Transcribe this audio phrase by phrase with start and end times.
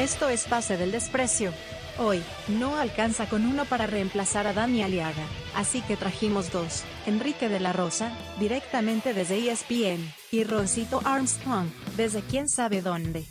[0.00, 1.52] Esto es Pase del Desprecio.
[1.98, 7.50] Hoy, no alcanza con uno para reemplazar a Dani Aliaga, así que trajimos dos, Enrique
[7.50, 11.68] de la Rosa, directamente desde ESPN, y Roncito Armstrong,
[11.98, 13.26] desde quién sabe dónde.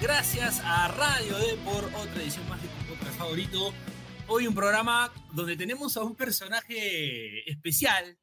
[0.00, 3.72] Gracias a Radio D por otra edición más de tu podcast favorito.
[4.28, 8.18] Hoy un programa donde tenemos a un personaje especial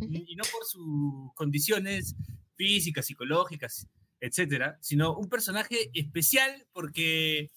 [0.00, 2.16] y no por sus condiciones
[2.56, 3.86] físicas, psicológicas,
[4.20, 7.52] etcétera, sino un personaje especial porque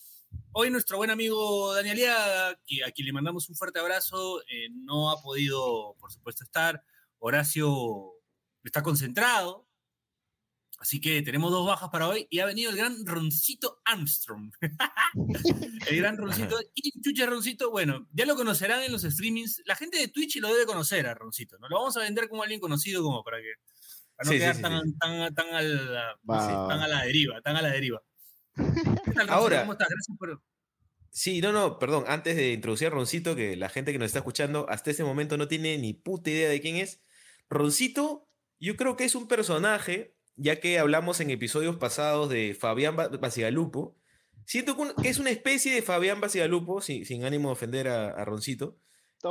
[0.52, 4.70] hoy nuestro buen amigo Daniel Aliaga, que a quien le mandamos un fuerte abrazo, eh,
[4.72, 6.84] no ha podido, por supuesto, estar.
[7.18, 8.12] Horacio
[8.64, 9.65] está concentrado,
[10.80, 14.52] Así que tenemos dos bajas para hoy y ha venido el gran Roncito Armstrong.
[15.88, 16.58] el gran Roncito.
[16.76, 17.72] ¿Quién chucha Roncito?
[17.72, 19.62] Bueno, ya lo conocerán en los streamings.
[19.66, 21.58] La gente de Twitch lo debe conocer a Roncito.
[21.60, 21.70] ¿no?
[21.70, 23.54] Lo vamos a vender como alguien conocido como para que
[24.16, 24.94] para no Sí, quedar sí, tan, sí.
[25.00, 25.14] tan,
[26.82, 28.02] a la deriva, tan a la deriva.
[28.56, 29.32] ¿Qué tal, Roncito?
[29.34, 29.90] Ahora- ¿Cómo estás?
[29.90, 30.42] Gracias por...
[31.10, 34.20] Sí, no, no, perdón, antes de introducir a Roncito, que la gente que nos está
[34.20, 37.02] escuchando hasta ese momento no tiene ni puta idea de quién es.
[37.50, 38.28] Roncito,
[38.60, 43.08] yo creo que es un personaje, ya que hablamos en episodios pasados de Fabián Ba-
[43.10, 43.96] Basigalupo.
[44.46, 48.26] Siento que es una especie de Fabián Basigalupo, sin, sin ánimo de ofender a, a
[48.26, 48.78] Roncito,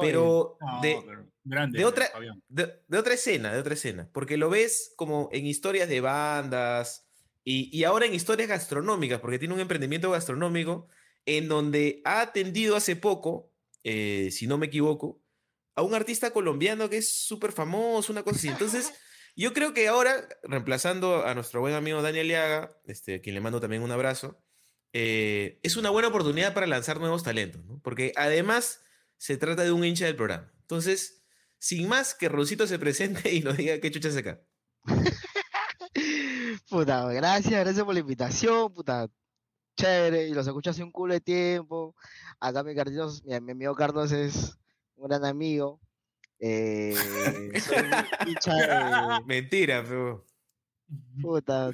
[0.01, 2.11] pero No, de, pero grande, de otra-
[2.49, 7.07] de, de otra escena, de otra escena, porque lo ves como en historias de bandas
[7.45, 10.89] y, y ahora en historias gastronómicas, porque tiene un emprendimiento gastronómico
[11.27, 13.53] en donde ha atendido hace poco,
[13.85, 15.21] eh, si no me equivoco,
[15.77, 18.49] a un artista colombiano que es súper famoso, una cosa así.
[18.49, 18.93] Entonces,
[19.37, 23.41] yo creo que ahora, reemplazando a nuestro buen amigo Daniel Liaga, este, a quien le
[23.41, 24.41] mando también un abrazo,
[24.93, 27.81] eh, es una buena oportunidad para lanzar nuevos talentos, ¿no?
[27.81, 28.81] Porque además
[29.17, 30.53] se trata de un hincha del programa.
[30.61, 31.25] Entonces,
[31.59, 34.41] sin más, que Roncito se presente y nos diga qué chucha es acá.
[36.69, 39.09] Puta, gracias, gracias por la invitación, puta.
[39.77, 41.95] Chévere, y los escucho hace un culo de tiempo.
[42.41, 44.57] Acá mi, Carlitos, mi, mi amigo Carlos es
[44.97, 45.81] un gran amigo.
[46.47, 46.95] Eh,
[47.61, 50.25] soy un hincha de- Mentira, pero...
[51.23, 51.71] puta.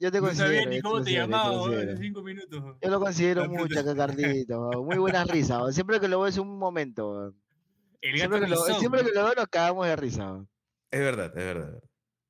[0.00, 0.70] Yo te No sabía considero.
[0.70, 2.76] ni yo te cómo te llamaba cinco minutos.
[2.82, 4.84] Yo lo considero mucho weón.
[4.86, 5.58] Muy buena risa.
[5.58, 5.72] weón.
[5.74, 7.34] Siempre que lo veo es un momento.
[8.00, 9.08] El Siempre que, lo, Pisón, siempre ¿no?
[9.08, 10.44] que lo veo nos cagamos de risa.
[10.90, 11.82] Es verdad, es verdad.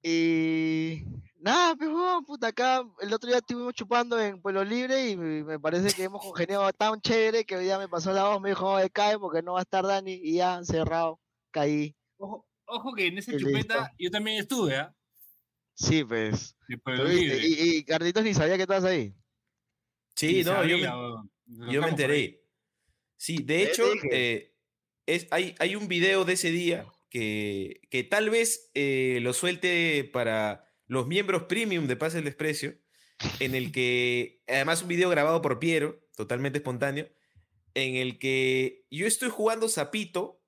[0.02, 1.04] Y
[1.38, 1.90] nada, pues
[2.26, 6.22] puta, acá el otro día estuvimos chupando en Pueblo Libre y me parece que hemos
[6.22, 9.42] congeniado tan chévere que hoy día me pasó la voz, me dijo, "Oye, cae porque
[9.42, 11.96] no va a estar Dani y ya, cerrado, caí.
[12.18, 13.38] Ojo, ojo que en listo.
[13.38, 14.94] chupeta yo también estuve, ¿ah?
[15.74, 16.56] Sí, pues.
[16.68, 17.38] Libre.
[17.42, 19.14] Y, y Carlitos ni sabía que estabas ahí.
[20.14, 22.44] Sí, Ni no, yo me, yo me enteré.
[23.16, 24.54] Sí, de hecho, eh,
[25.06, 30.04] es, hay, hay un video de ese día que, que tal vez eh, lo suelte
[30.04, 32.78] para los miembros premium de Pase el Desprecio,
[33.38, 37.08] en el que, además un video grabado por Piero, totalmente espontáneo,
[37.74, 40.39] en el que yo estoy jugando zapito,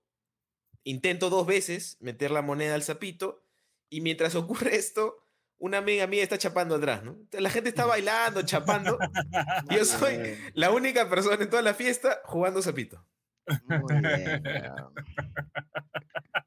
[0.85, 3.43] intento dos veces meter la moneda al zapito,
[3.89, 5.19] y mientras ocurre esto,
[5.59, 7.17] una amiga mía está chapando atrás, ¿no?
[7.33, 8.99] La gente está bailando, chapando,
[9.71, 13.05] y yo soy bien, la única persona en toda la fiesta jugando zapito.
[13.67, 14.43] muy bien.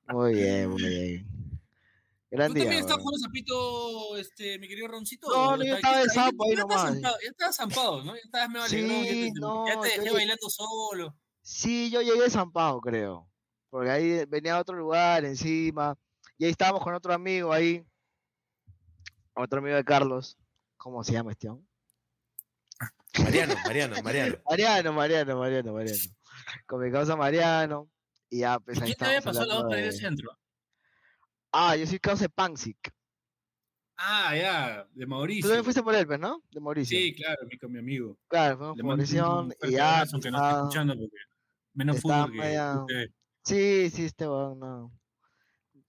[0.08, 1.28] Muy bien, muy bien.
[2.32, 5.28] Gran ¿Tú día, también estás jugando zapito, este, mi querido Roncito?
[5.30, 6.82] No, ¿O no, yo estaba de sapo ahí nomás.
[6.82, 8.16] zampado, Ya estabas zampado, ¿no?
[8.16, 11.16] Ya estabas medio alegrón, ya Sí, te, no, ya te dejé yo- bailando solo.
[11.42, 13.30] Sí, yo llegué zampado, creo.
[13.76, 15.98] Porque ahí venía a otro lugar encima.
[16.38, 17.86] Y ahí estábamos con otro amigo ahí.
[19.34, 20.38] Otro amigo de Carlos.
[20.78, 21.68] ¿Cómo se llama este hombre?
[23.22, 24.38] Mariano, Mariano, Mariano.
[24.50, 25.98] Mariano, Mariano, Mariano, Mariano.
[26.66, 27.90] Con mi causa Mariano.
[28.30, 30.32] Y ya, pues ¿Y ahí quién te había pasado la al de- centro?
[31.52, 32.94] Ah, yo soy causa de Pansic.
[33.98, 35.50] Ah, ya, de Tú Mauricio.
[35.50, 36.42] también fuiste por él, pues, ¿no?
[36.50, 36.98] De Mauricio.
[36.98, 38.18] Sí, claro, mi, con mi amigo.
[38.30, 39.50] Claro, fuimos por Mauricio.
[39.64, 41.18] Y ya, aunque no esté escuchando, porque
[41.74, 42.86] menos fútbol que media-.
[43.46, 44.92] Sí, sí, este weón, no.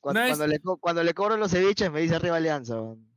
[0.01, 3.11] Cuando, cuando le, cuando le cobro los ceviches me dice arriba Alianza, weón.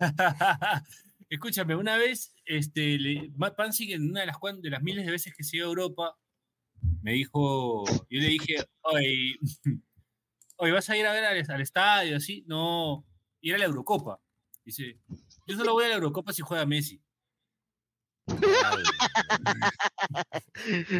[1.28, 5.04] Escúchame, una vez, este, le, Matt Pansy, en una de las, cuan- de las miles
[5.04, 6.18] de veces que se iba a Europa,
[7.02, 9.36] me dijo, yo le dije, oye,
[10.56, 12.44] oye, ¿vas a ir a ver al, al estadio así?
[12.46, 13.04] No,
[13.42, 14.18] ir a la Eurocopa.
[14.64, 14.98] Dice,
[15.46, 17.02] yo solo voy a la Eurocopa si juega Messi.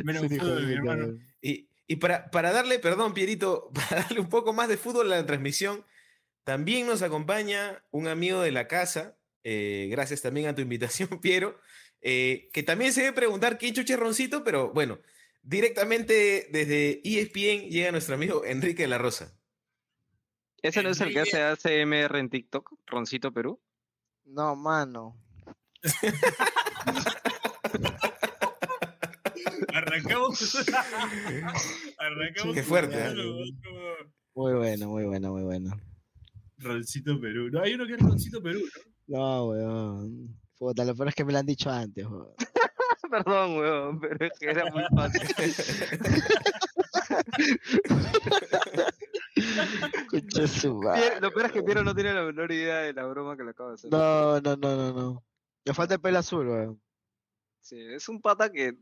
[0.04, 0.36] Menos Sí,
[0.72, 1.18] hermano.
[1.42, 5.16] Y, y para, para darle, perdón, Pierito, para darle un poco más de fútbol a
[5.16, 5.84] la transmisión,
[6.44, 11.58] también nos acompaña un amigo de la casa, eh, gracias también a tu invitación, Piero,
[12.00, 15.00] eh, que también se debe preguntar quién chucha es Roncito, pero bueno,
[15.42, 19.34] directamente desde ESPN llega nuestro amigo Enrique de la Rosa.
[20.60, 22.72] ¿Ese no es el que hace ACMR en TikTok?
[22.86, 23.60] Roncito Perú.
[24.24, 25.16] No, mano.
[29.72, 30.54] Arrancamos.
[31.98, 32.54] Arrancamos.
[32.54, 33.14] Qué fuerte, ¿eh?
[34.34, 35.70] Muy bueno, muy bueno, muy bueno.
[36.58, 37.50] Roncito Perú.
[37.50, 38.60] No, hay uno que es Roncito Perú,
[39.06, 39.18] ¿no?
[39.18, 40.38] No, weón.
[40.58, 42.34] Puta, lo peor es que me lo han dicho antes, weón.
[43.10, 45.22] Perdón, weón, pero es que era muy fácil.
[51.20, 53.50] Lo peor es que Piero no tiene la menor idea de la broma que le
[53.50, 53.90] acabo de hacer.
[53.90, 55.24] No, no, no, no, no.
[55.64, 56.82] Le falta el pelo azul, weón.
[57.60, 58.76] Sí, es un pata que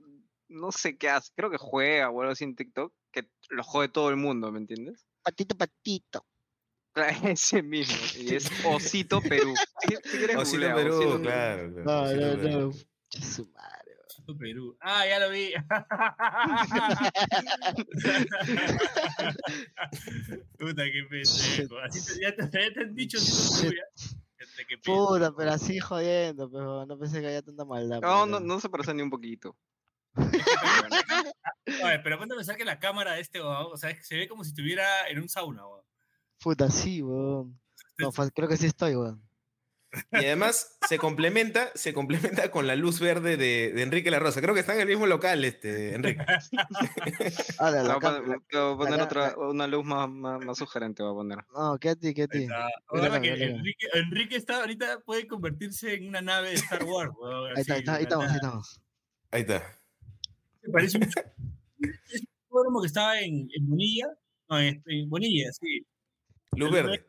[0.49, 3.89] no sé qué hace, creo que juega o algo así en TikTok, que lo jode
[3.89, 5.07] todo el mundo, ¿me entiendes?
[5.23, 6.27] Patito, patito.
[6.93, 9.55] Claro, Ese mismo, y es Osito Perú.
[10.39, 11.69] Osito Perú, Osito claro.
[11.69, 12.73] No, Osito no, no.
[13.11, 13.97] Su madre.
[14.01, 14.77] Roncito Perú.
[14.81, 15.53] Ah, ya lo vi.
[20.59, 21.79] Puta, qué pendejo.
[21.81, 23.19] Así te, ya, te, ya te han dicho
[23.61, 23.83] Perú, ya.
[24.85, 28.01] Puta, pero así jodiendo, pero no pensé que había tanta maldad.
[28.01, 29.57] No, pero no, no se parece ni un poquito.
[32.05, 34.17] Pero ponte a pensar que la cámara de este, weón, o sea, es que se
[34.17, 35.85] ve como si estuviera en un sauna, weón.
[36.41, 37.59] Puta, sí, weón.
[37.99, 39.23] No, fa- creo que sí estoy, weón.
[40.13, 44.43] Y además se complementa, se complementa con la luz verde de, de Enrique La Rosa.
[44.43, 46.23] Creo que está en el mismo local, este, Enrique.
[47.59, 50.45] Ahora, la voy a poner, te voy a poner la- otra, una luz más, más,
[50.45, 51.39] más sugerente, voy a poner.
[51.55, 52.43] No, ¿qué a ti, qué a Ahí ti?
[52.45, 52.67] está.
[52.93, 53.57] Mira, Ahora que mira, mira.
[53.59, 57.53] Enrique, Enrique está ahorita puede convertirse en una nave de Star Wars, weón.
[57.57, 58.81] Ahí está, ahí está, ahí estamos, ahí estamos.
[59.31, 59.81] Ahí está.
[60.67, 61.05] Me parece un
[62.11, 64.07] es un hipódromo que estaba en, en Bonilla.
[64.49, 65.87] No, en, en Bonilla, sí.
[66.53, 67.07] Luz verde.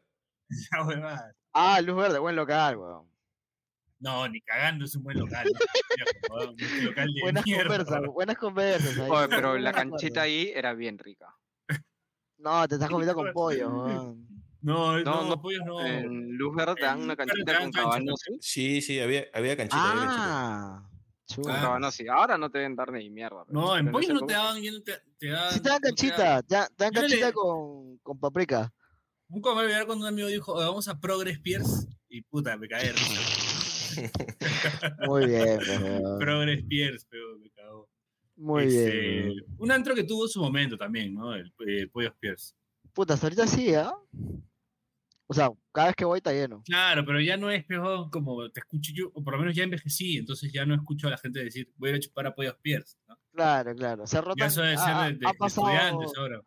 [1.60, 3.10] Ah, luz verde, buen local, weón.
[4.00, 5.46] No, ni cagando es un buen local.
[6.30, 6.36] ¿no?
[6.36, 9.10] Weón, un local de Buenas mierda, conversas, buenas conversas.
[9.10, 11.36] Oye, pero la canchita ahí era bien rica.
[12.38, 14.28] No, te estás comiendo con pollo, weón.
[14.62, 15.84] No, no, No, no, pollos no.
[15.84, 18.38] En Luz Verde te dan una canchita dan con cabanosi.
[18.40, 19.92] Sí, sí, había, había canchita.
[19.92, 20.97] había canchita.
[21.28, 21.54] Chulo.
[21.54, 21.62] Ah.
[21.62, 22.08] cabanosi.
[22.08, 23.44] Ahora no te deben dar ni mierda.
[23.46, 25.54] pero- No, en pero pollos esa no te daban, ya no te, te dan.
[25.54, 28.20] Sí te dan no te canchita, te dan, te dan Yo le- canchita con, con
[28.20, 28.74] paprika.
[29.30, 31.86] Nunca me voy a olvidar cuando un amigo dijo, "Oye, vamos a Progress Pierce.
[32.10, 33.22] Y puta, me caí de risa.
[35.08, 36.20] Muy bien, pues, weón.
[36.20, 37.90] Progress Pierce, pero me cagó.
[38.38, 39.26] Muy Este, bien.
[39.30, 39.56] weón.
[39.58, 41.34] Un antro que tuvo su momento también, ¿no?
[41.36, 42.54] El eh, Pollos Pierce.
[42.94, 43.92] Puta, hasta ahorita sí, ¿ah?
[45.30, 46.64] O sea, cada vez que voy está lleno.
[46.66, 49.64] Claro, pero ya no es peor como te escucho yo, o por lo menos ya
[49.64, 52.34] envejecí, entonces ya no escucho a la gente decir, voy a ir a chupar a
[52.36, 52.96] Pollos Pierce.
[53.08, 53.18] ¿no?
[53.34, 54.08] Claro, claro.
[54.08, 54.48] Se rotan.
[54.48, 56.42] Eso debe ser ha, de, de- ha de estudiantes ahora.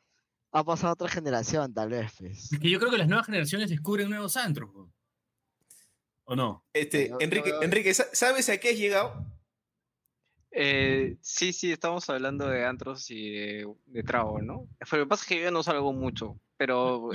[0.53, 2.53] ha pasado otra generación, tal vez, pues.
[2.53, 4.71] Es que yo creo que las nuevas generaciones descubren nuevos antros.
[4.75, 4.93] ¿no?
[6.25, 6.65] ¿O no?
[6.73, 9.27] Este, Yo- Enrique, yo- Enrique, ¿sa- ¿sabes a qué has llegado?
[10.53, 14.67] Eh, sí, sí, estamos hablando de antros y de, de trago, ¿no?
[14.79, 17.09] Pero lo que pasa es que yo no salgo mucho, pero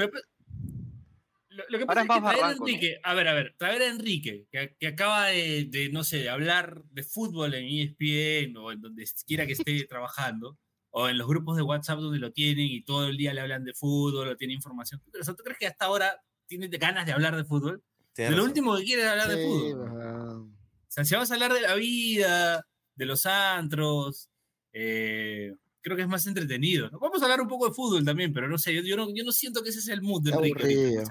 [1.55, 2.51] Lo, lo que pasa es es que traer a.
[2.51, 6.17] Enrique, a ver, a ver, traer a Enrique, que, que acaba de, de, no sé,
[6.17, 10.57] de hablar de fútbol en ESPN o en donde quiera que esté trabajando,
[10.89, 13.63] o en los grupos de WhatsApp donde lo tienen y todo el día le hablan
[13.63, 15.01] de fútbol o tiene información.
[15.01, 17.83] ¿Tú crees, tú crees que hasta ahora tiene ganas de hablar de fútbol?
[18.17, 19.89] Lo último que quiere es hablar de fútbol.
[19.89, 22.65] O sea, si vamos a hablar de la vida,
[22.95, 24.29] de los antros,
[24.71, 26.89] eh, creo que es más entretenido.
[26.99, 29.23] Vamos a hablar un poco de fútbol también, pero no sé, yo, yo no, yo
[29.23, 31.03] no siento que ese sea el mood de Enrique.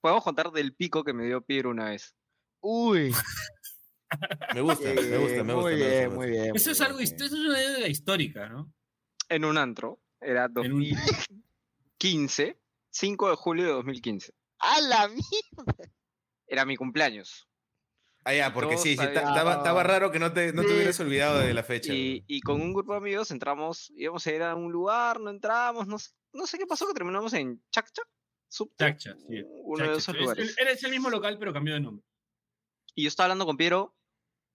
[0.00, 2.14] Podemos contar del pico que me dio Piero una vez.
[2.60, 3.12] Uy.
[4.54, 5.44] Me gusta, me gusta, me gusta.
[5.44, 6.16] me Muy bien, gusta.
[6.16, 6.56] muy bien.
[6.56, 8.72] Eso muy es algo, eso es una histórica, ¿no?
[9.28, 10.00] En un antro.
[10.20, 10.80] Era En un-
[11.98, 12.58] 2015,
[12.90, 14.32] 5 de julio de 2015.
[14.60, 15.92] ¡A la mierda!
[16.46, 17.48] Era mi cumpleaños.
[18.24, 21.54] Ah, ya, porque Todos sí, estaba, raro que no te, no te hubieras olvidado de
[21.54, 21.92] la fecha.
[21.94, 25.30] Y, y con un grupo de amigos entramos, íbamos a ir a un lugar, no
[25.30, 28.06] entramos, no sé, no sé qué pasó, que terminamos en Chac Chac,
[28.48, 29.42] Subte, Chac Chac, sí.
[29.64, 30.56] uno de esos es- lugares.
[30.58, 32.04] Era ese mismo local, pero cambió de nombre.
[32.94, 33.94] Y yo estaba hablando con Piero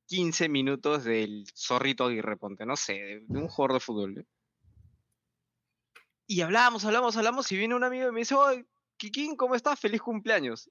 [0.08, 4.18] 15 minutos del zorrito Aguirre Ponte, no sé, de, de un jugador de fútbol.
[4.20, 4.26] ¿eh?
[6.28, 8.66] Y hablamos, hablamos, hablamos, y viene un amigo y me dice, oye,
[8.98, 9.80] Kikín, ¿cómo estás?
[9.80, 10.70] Feliz cumpleaños.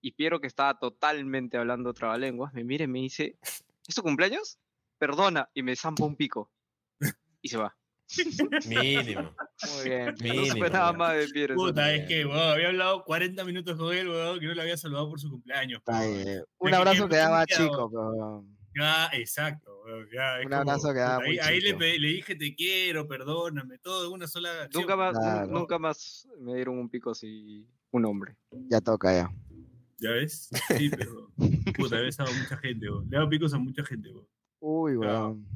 [0.00, 3.38] Y Piero, que estaba totalmente hablando trabalenguas, me mira y me dice,
[3.86, 4.58] ¿es tu cumpleaños?
[4.98, 6.50] Perdona, y me zampa un pico.
[7.40, 7.76] Y se va.
[8.68, 9.34] Mínimo.
[9.74, 10.06] Muy bien.
[10.06, 10.98] No Mínimo, nada weón.
[10.98, 11.54] más de Piero.
[11.54, 14.76] Puta, es que, weón, había hablado 40 minutos con él, weón, que no le había
[14.76, 15.78] saludado por su cumpleaños.
[15.78, 16.24] Está weón.
[16.24, 16.44] bien.
[16.58, 18.44] Un abrazo que daba chico, pero.
[18.74, 21.74] Ya, exacto, weón, ya, es Un como, abrazo que daba ahí, ahí le,
[22.08, 24.82] dije te quiero, perdóname, todo de una sola acción.
[24.82, 25.46] Nunca más, Claro.
[25.48, 28.34] nunca más me dieron un pico así, un hombre.
[28.70, 29.30] Ya toca ya.
[29.98, 30.48] ¿Ya ves?
[30.78, 31.30] Sí, pero.
[31.76, 33.04] Puta, he besado a mucha gente, weón.
[33.10, 34.26] Le he dado picos a mucha gente, weón.
[34.60, 35.46] Uy, weón.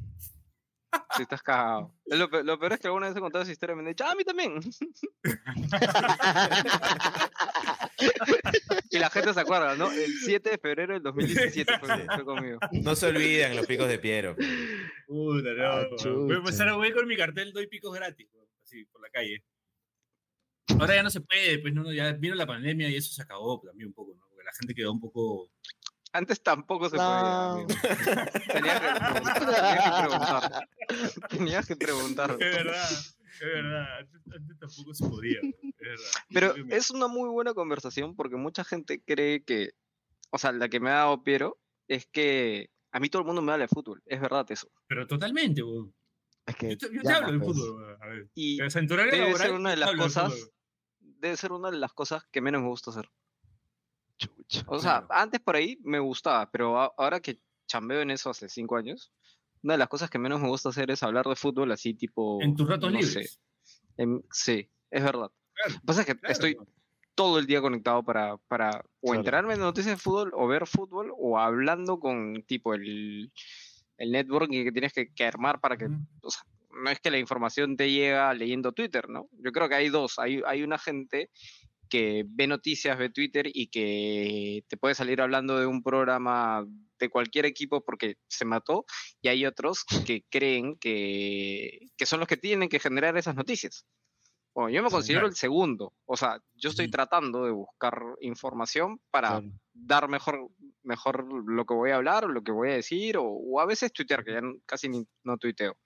[1.16, 1.92] Si estás cagado.
[2.06, 3.88] Lo, pe- lo peor es que alguna vez he contado esa historia y me han
[3.88, 4.60] dicho, ah, a mí también.
[8.90, 9.90] y la gente se acuerda, ¿no?
[9.90, 12.58] El 7 de febrero del 2017 fue, fue conmigo.
[12.72, 14.36] No se olvidan los picos de Piero.
[15.06, 15.64] Puta, no.
[15.64, 16.26] Ah, weón.
[16.26, 19.10] Voy a empezar a voy con mi cartel, doy picos gratis, weón, así, por la
[19.10, 19.44] calle.
[20.80, 23.22] Ahora ya no se puede, pues no, no, ya vino la pandemia y eso se
[23.22, 24.24] acabó también un poco, ¿no?
[24.28, 25.50] Porque la gente quedó un poco.
[26.16, 27.66] Antes tampoco se No.
[27.66, 28.26] podía.
[28.52, 29.18] Tenías que preguntar.
[29.38, 30.68] Tenías que preguntar.
[31.28, 32.30] Tenías que preguntar.
[32.32, 33.98] Es verdad, es verdad.
[33.98, 36.12] Antes, antes tampoco se podía, es.
[36.32, 39.70] Pero es una muy buena conversación porque mucha gente cree que,
[40.30, 41.58] o sea, la que me ha dado Piero
[41.88, 44.02] es que a mí todo el mundo me habla de fútbol.
[44.06, 44.70] Es verdad eso.
[44.86, 45.62] Pero totalmente.
[46.46, 47.58] Es que Yo te, yo te llama, hablo de pues.
[47.58, 47.96] fútbol.
[48.00, 48.28] A ver.
[48.34, 50.50] Y debe ser una de las cosas
[51.18, 53.08] debe ser una de las cosas que menos me gusta hacer.
[54.66, 58.76] O sea, antes por ahí me gustaba, pero ahora que chambeo en eso hace cinco
[58.76, 59.12] años,
[59.62, 62.40] una de las cosas que menos me gusta hacer es hablar de fútbol así tipo...
[62.42, 63.40] En tus ratos no libres.
[63.96, 65.30] en- sí, es verdad.
[65.54, 66.56] Claro, Lo que pasa es que claro, estoy
[67.14, 69.18] todo el día conectado para, para o Claro.
[69.18, 73.32] enterarme de noticias de fútbol o ver fútbol o hablando con tipo el,
[73.96, 75.96] el networking que tienes que, que armar para que, Ujú.
[76.22, 79.28] o sea, no es que la información te llega leyendo Twitter, ¿no?
[79.32, 81.30] Yo creo que hay dos, hay, hay una gente
[81.88, 86.66] que ve noticias, ve Twitter y que te puede salir hablando de un programa
[86.98, 88.84] de cualquier equipo porque se mató
[89.20, 93.86] y hay otros que creen que, que son los que tienen que generar esas noticias.
[94.54, 95.28] Bueno, yo me considero claro.
[95.28, 95.92] el segundo.
[96.06, 99.52] O sea, yo estoy tratando de buscar información para Claro.
[99.74, 100.48] dar mejor,
[100.82, 103.66] mejor lo que voy a hablar o lo que voy a decir, o, o a
[103.66, 105.76] veces tuitear, que ya casi ni, no tuiteo.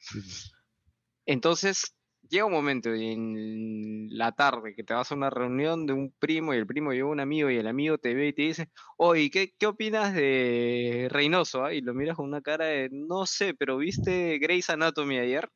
[1.26, 1.96] Entonces,
[2.30, 6.54] llega un momento en la tarde que te vas a una reunión de un primo
[6.54, 9.30] y el primo lleva un amigo y el amigo te ve y te dice, oye,
[9.30, 11.64] ¿qué, qué opinas de Reynoso?
[11.64, 15.50] ah?" Y lo miras con una cara de, no sé, pero ¿viste Grey's Anatomy ayer?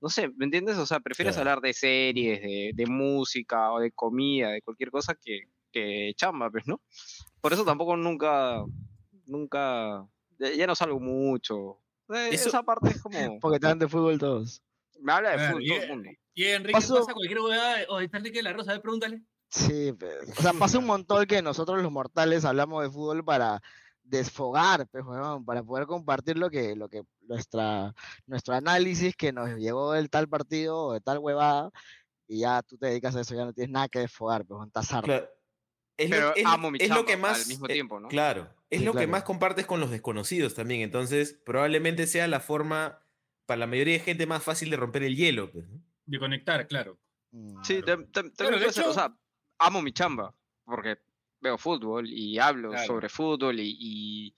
[0.00, 0.76] No sé, ¿me entiendes?
[0.78, 1.50] O sea, prefieres Claro.
[1.50, 5.40] hablar de series, de, de música o de comida, de cualquier cosa que,
[5.72, 6.80] que chamba, pues, ¿no?
[7.40, 8.62] Por eso tampoco nunca,
[9.26, 10.06] nunca,
[10.38, 11.82] ya, no salgo mucho.
[12.10, 14.62] Eh, Eso- Esa parte es como, Porque te dan de fútbol todos.
[15.00, 16.10] Me habla de fútbol y- todo el mundo.
[16.34, 19.22] Y Enrique Paso- pasa cualquier huevada, o está Enrique de la Rosa, a ver, pregúntale.
[19.48, 23.62] Sí, pues, o sea, pasa un montón que nosotros los mortales hablamos de fútbol para
[24.02, 27.94] desfogar, pues, weón, para poder compartir lo que, lo que nuestra,
[28.26, 31.70] nuestro análisis que nos llegó del tal partido o de tal huevada,
[32.28, 34.60] y ya tú te dedicas a eso, ya no tienes nada que desfogar, pues,
[34.92, 35.06] harto.
[35.06, 35.28] Claro.
[35.96, 37.40] Es Pero lo, es, amo mi es lo que más.
[37.42, 38.08] al mismo eh, tiempo, ¿no?
[38.08, 38.50] Claro.
[38.68, 39.12] Es Sí, lo que claro.
[39.12, 40.82] más compartes con los desconocidos también.
[40.82, 43.00] Entonces, probablemente sea la forma,
[43.46, 45.50] para la mayoría de gente, más fácil de romper el hielo.
[45.50, 45.80] pues, ¿no?
[46.04, 46.98] De conectar, claro.
[47.32, 49.16] Mm, Sí, también Claro, ser, o hecho- sea,
[49.58, 50.34] amo mi chamba,
[50.64, 50.98] porque
[51.40, 52.86] veo fútbol y hablo Claro.
[52.86, 54.36] sobre fútbol y, y-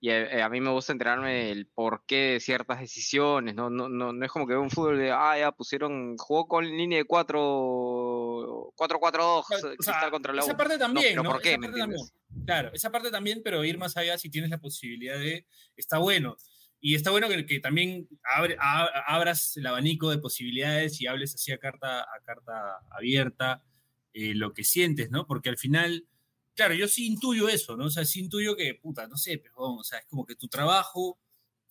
[0.00, 3.68] y a, a mí me gusta enterarme el porqué de ciertas decisiones, ¿no?
[3.68, 6.64] No, no, no es como que veo un fútbol de, ah, ya pusieron, jugó con
[6.64, 10.56] línea de 4 4-4-2, Claro, o Cristal sea, contra la esa U.
[10.56, 11.30] parte también, pero ¿no?
[11.30, 11.50] ¿por qué?
[11.50, 12.00] Esa ¿Me parte también.
[12.00, 12.44] entiendes?
[12.46, 15.46] Claro, esa parte también, pero ir más allá si tienes la posibilidad de.
[15.76, 16.36] Está bueno.
[16.80, 21.58] Y está bueno que, también abre- abras el abanico de posibilidades y hables así a
[21.58, 23.64] carta, a carta abierta
[24.12, 25.26] eh, lo que sientes, ¿no?
[25.26, 26.06] Porque al final,
[26.54, 27.86] claro, yo sí intuyo eso, ¿no?
[27.86, 30.48] O sea, sí intuyo que, puta, no sé, pero, o sea, es como que tu
[30.48, 31.18] trabajo,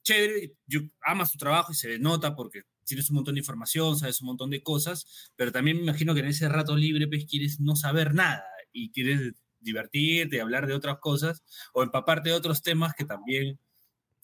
[0.03, 4.21] chévere, yo amas tu trabajo y se nota porque tienes un montón de información, sabes
[4.21, 7.59] un montón de cosas, pero también me imagino que en ese rato libre, pues, quieres
[7.59, 12.93] no saber nada y quieres divertirte, hablar de otras cosas o empaparte de otros temas
[12.95, 13.59] que también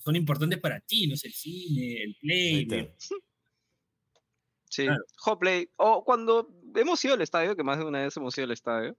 [0.04, 2.68] son importantes para ti, no sé, el cine, el play.
[4.70, 5.04] Sí, Claro.
[5.26, 5.70] Hoplay.
[5.78, 8.98] O cuando hemos ido al estadio, que más de una vez hemos ido al estadio.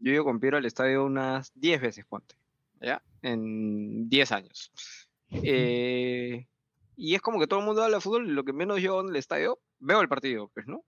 [0.00, 2.34] Yo he ido con Piero al estadio unas 10 veces, ponte.
[2.80, 3.02] ¿Ya?
[3.22, 4.72] En 10 años.
[5.30, 6.46] Eh,
[6.96, 9.00] y es como que todo el mundo habla de fútbol y lo que menos yo
[9.00, 10.84] en el estadio veo el partido, pues, ¿no?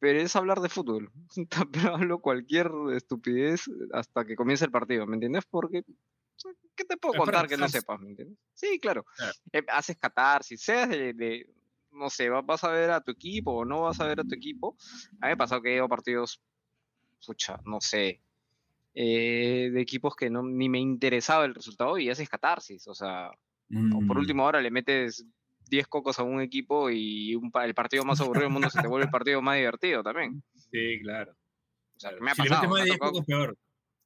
[0.00, 1.10] Pero es hablar de fútbol.
[1.72, 5.44] Pero hablo cualquier estupidez hasta que comience el partido, ¿me entiendes?
[5.48, 5.84] Porque,
[6.74, 8.38] ¿qué te puedo contar que no sepas, ¿me entiendes?
[8.54, 9.04] Sí, claro.
[9.16, 9.32] Claro.
[9.52, 11.46] Eh, haces catarsis, seas de, de-
[11.92, 14.24] no sé, va- vas a ver a tu equipo o no vas a ver a
[14.24, 14.76] tu equipo.
[15.20, 16.40] A mí me pasó que he ido a partidos,
[17.24, 18.20] pucha, no sé,
[18.94, 23.28] eh, de equipos que no, ni me interesaba el resultado y haces catarsis, o sea,
[23.30, 24.20] o por Mm.
[24.20, 25.24] última hora le metes
[25.68, 28.86] 10 cocos a un equipo y un el partido más aburrido del mundo se te
[28.86, 30.42] vuelve el partido más divertido también.
[30.70, 31.32] Sí, claro.
[31.96, 33.26] O sea, me ha si le pasado, metes más me de ha 10 tocado- pocos,
[33.26, 33.58] peor.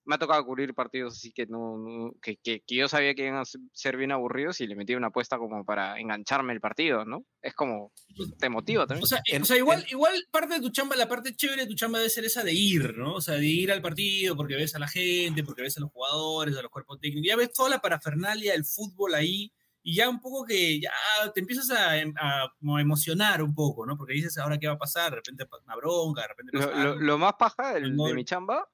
[0.08, 3.26] Me ha tocado cubrir partidos así que no, no- que, que- que yo sabía que
[3.26, 6.60] iban a se- ser bien aburridos y le metí una apuesta como para engancharme el
[6.62, 7.26] partido, ¿no?
[7.42, 7.92] Es como,
[8.38, 9.04] te motiva también.
[9.04, 11.68] O sea, En- o sea, igual, igual parte de tu chamba, la parte chévere de
[11.68, 13.14] tu chamba debe ser esa de ir, ¿no?
[13.16, 15.90] O sea, de ir al partido porque ves a la gente, porque ves a los
[15.92, 20.08] jugadores, a los cuerpos técnicos, ya ves toda la parafernalia del fútbol ahí y ya
[20.08, 20.90] un poco que ya
[21.34, 23.96] te empiezas a, em- a como emocionar un poco, ¿no?
[23.98, 25.10] Porque dices, ¿ahora qué va a pasar?
[25.10, 27.00] De repente una bronca, de repente Lo, pasa lo- algo.
[27.02, 28.66] lo más paja del- de mi chamba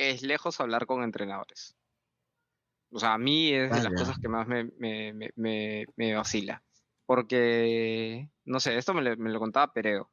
[0.00, 1.76] es lejos hablar con entrenadores.
[2.92, 6.14] O sea, a mí es de las cosas que más me, me, me, me- me
[6.14, 6.62] vacila.
[7.06, 10.10] Porque, no sé, esto me lo, me lo contaba Pereo.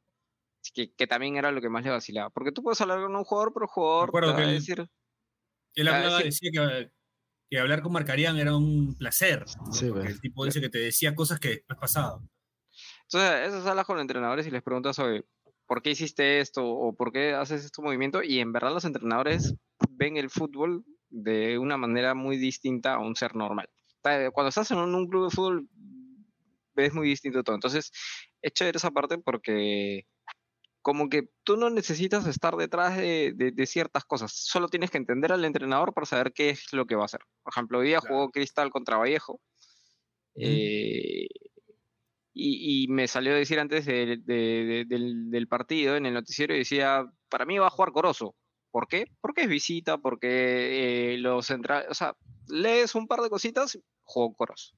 [0.74, 2.30] Que, que también era lo que más le vacilaba.
[2.30, 4.50] Porque tú puedes hablar con un jugador, pero el jugador acuerdo te va que a
[4.50, 4.90] él- decir,
[5.76, 6.24] Él hablaba, sí.
[6.26, 6.92] decía que,
[7.50, 9.72] que hablar con Marcarian era un placer, ¿no?
[9.74, 10.14] Sí, porque pues.
[10.16, 12.20] el tipo dice que te decía cosas que después pasaba.
[13.04, 15.26] Entonces, esas hablas con entrenadores y les preguntas sobre
[15.68, 18.24] por qué hiciste esto o por qué haces este movimiento.
[18.24, 19.54] Y en verdad los entrenadores
[19.90, 23.70] ven el fútbol de una manera muy distinta a un ser normal.
[24.34, 25.68] Cuando estás en un, club de fútbol,
[26.74, 27.56] ves muy distinto todo.
[27.56, 27.92] Entonces,
[28.42, 30.08] es chévere esa parte porque
[30.82, 34.32] como que tú no necesitas estar detrás de, de- de ciertas cosas.
[34.34, 37.20] Solo tienes que entender al entrenador para saber qué es lo que va a hacer.
[37.44, 38.16] Por ejemplo, hoy día Claro.
[38.16, 39.42] jugó Cristal contra Vallejo.
[40.36, 41.28] eh,
[42.38, 46.14] y, y me salió a decir antes de- de- de- del, del partido en el
[46.14, 48.36] noticiero y decía, para mí va a jugar Corozo.
[48.72, 49.06] ¿Por qué?
[49.22, 52.16] Porque es visita, porque eh, los centrales, o sea,
[52.50, 54.76] lees un par de cositas, jugó Corozo.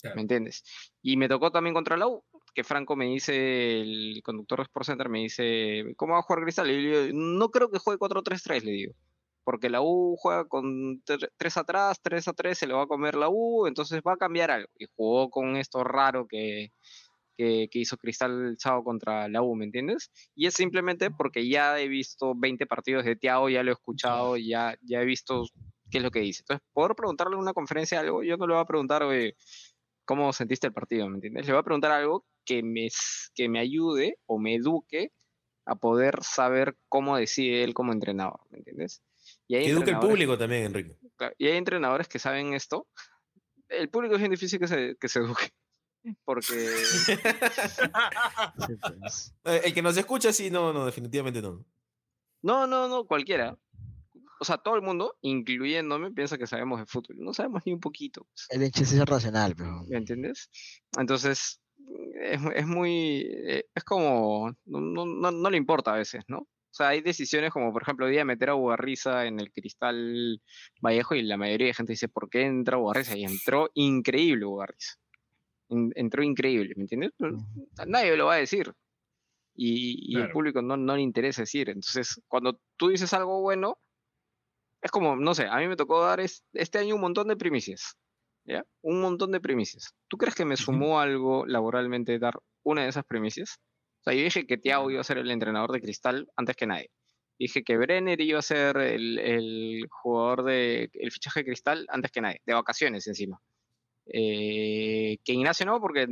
[0.00, 0.16] Claro.
[0.16, 0.64] ¿Me entiendes?
[1.02, 4.86] Y me tocó también contra la U, que Franco me dice, el conductor de Sport
[4.86, 6.70] Center me dice, ¿cómo va a jugar Cristal?
[6.70, 8.94] Y yo le digo, no creo que juegue 4-3-3, le digo.
[9.44, 11.02] Porque la U juega con
[11.36, 14.16] 3 atrás, 3 a 3, se le va a comer la U, entonces va a
[14.16, 14.68] cambiar algo.
[14.78, 16.72] Y jugó con esto raro que,
[17.36, 20.10] que, que hizo Cristal el sábado contra la U, ¿me entiendes?
[20.34, 24.36] Y es simplemente porque ya he visto 20 partidos de Tiago, ya lo he escuchado,
[24.36, 25.44] ya, ya he visto
[25.90, 26.42] qué es lo que dice.
[26.42, 29.36] Entonces, poder preguntarle en una conferencia algo, yo no le voy a preguntar, oye,
[30.04, 31.08] ¿cómo sentiste el partido?
[31.08, 31.46] ¿Me entiendes?
[31.46, 32.88] Le voy a preguntar algo que me,
[33.34, 35.10] que me ayude o me eduque
[35.66, 39.02] a poder saber cómo decide él como entrenador, ¿me entiendes?
[39.46, 40.96] Y hay Que eduque el público también, Enrique.
[41.38, 42.88] Y hay entrenadores que saben esto.
[43.68, 45.50] El público es bien difícil que se, que se eduque.
[46.24, 47.08] Porque pues.
[49.44, 51.64] Eh, El que nos escucha, sí, no, no, definitivamente no.
[52.42, 53.56] no, no, no, cualquiera.
[54.40, 57.16] O sea, todo el mundo, incluyéndome, piensa que sabemos de fútbol.
[57.18, 58.26] No sabemos ni un poquito.
[58.34, 59.84] pues, El sí es racional, pero.
[59.88, 60.50] ¿Me entiendes?
[60.98, 61.60] Entonces,
[62.20, 63.26] es, es muy.
[63.46, 64.50] eh, Es como.
[64.66, 66.46] No, no, no, no le importa a veces, ¿no?
[66.74, 70.42] O sea, hay decisiones como, por ejemplo, hoy día meter a Ugarriza en el Cristal
[70.80, 73.16] Vallejo y la mayoría de gente dice, ¿por qué entra Ugarriza?
[73.16, 74.94] Y entró increíble Ugarriza.
[75.68, 77.12] En- entró increíble, ¿me entiendes?
[77.86, 78.72] Nadie lo va a decir.
[79.54, 80.32] Y, y el Claro.
[80.32, 81.68] público no, no le interesa decir.
[81.68, 83.78] Entonces, cuando tú dices algo bueno,
[84.82, 87.36] es como, no sé, a mí me tocó dar es- este año un montón de
[87.36, 87.94] primicias.
[88.46, 88.64] ¿Ya?
[88.82, 89.94] Un montón de primicias.
[90.08, 92.34] ¿Tú crees que me sumó algo laboralmente dar
[92.64, 93.60] una de esas primicias?
[94.06, 96.66] O sea, yo dije que Thiago iba a ser el entrenador de Cristal antes que
[96.66, 96.90] nadie.
[97.38, 102.12] Dije que Brenner iba a ser el, el jugador de el fichaje de Cristal antes
[102.12, 103.40] que nadie, de vacaciones encima.
[104.06, 106.02] Eh, que Ignacio no, porque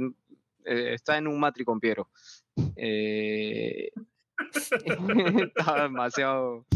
[0.64, 2.11] eh, está en un matri con Piero.
[2.76, 3.90] Eh,
[5.46, 6.66] estaba demasiado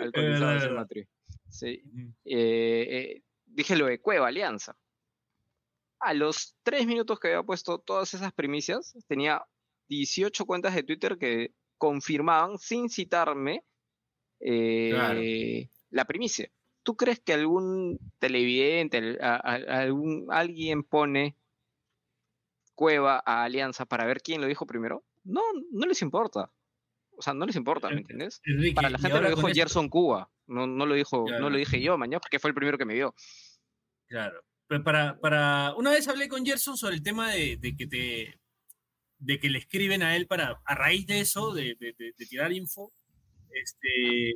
[0.00, 0.70] alcoholizado ese verdad.
[0.70, 1.08] matri.
[1.50, 1.82] Sí.
[2.24, 4.76] Eh, eh, dije lo de Cueva Alianza.
[6.00, 9.44] A los tres minutos que había puesto todas esas primicias, tenía
[9.88, 13.64] 18 cuentas de Twitter que confirmaban, sin citarme,
[14.40, 15.20] eh, Claro.
[15.90, 16.50] la primicia.
[16.82, 21.36] ¿Tú crees que algún televidente, al- a- a- algún, alguien pone
[22.74, 25.04] Cueva a Alianza para ver quién lo dijo primero?
[25.24, 26.50] No, no les importa.
[27.16, 28.40] O sea, no les importa, ¿me Eh, entiendes?
[28.44, 31.56] Enrique, Para la gente lo dijo esto- Gerson Cuba, no, no lo dijo, no lo
[31.58, 33.14] dije yo, mañana, porque fue el primero que me vio.
[34.06, 34.40] Claro.
[34.68, 38.37] Pero para, para, una vez hablé con Gerson sobre el tema de, de que te
[39.18, 42.26] de que le escriben a él para, a raíz de eso, de, de- de- de
[42.26, 42.92] tirar info,
[43.50, 44.34] este,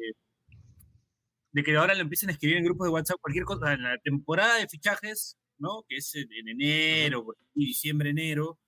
[1.53, 3.99] de que ahora le empiecen a escribir en grupos de WhatsApp cualquier cosa, en la
[3.99, 5.85] temporada de fichajes, ¿no?
[5.89, 8.59] Que es en en enero, ahí, diciembre, enero,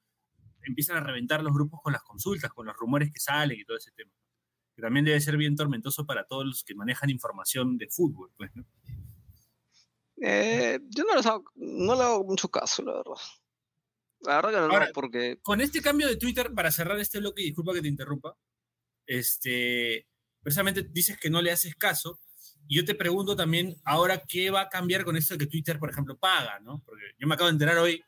[0.62, 3.77] empiezan a reventar los grupos con las consultas, con los rumores que salen y todo
[3.79, 4.12] ese tema.
[4.77, 8.50] Que también debe ser bien tormentoso para todos los que manejan información de fútbol, pues,
[8.55, 8.64] ¿no?
[10.20, 13.14] Eh, yo no, les hago, no le hago mucho caso, la verdad.
[14.25, 17.43] La verdad que no, Ahora, porque con este cambio de Twitter, para cerrar este bloque,
[17.43, 18.37] disculpa que te interrumpa,
[19.07, 20.07] este,
[20.43, 22.21] precisamente dices que no le haces caso,
[22.67, 25.79] y yo te pregunto también, ahora, ¿qué va a cambiar con esto de que Twitter,
[25.79, 26.83] por ejemplo, paga, ¿no?
[26.87, 28.03] Porque yo me acabo de enterar hoy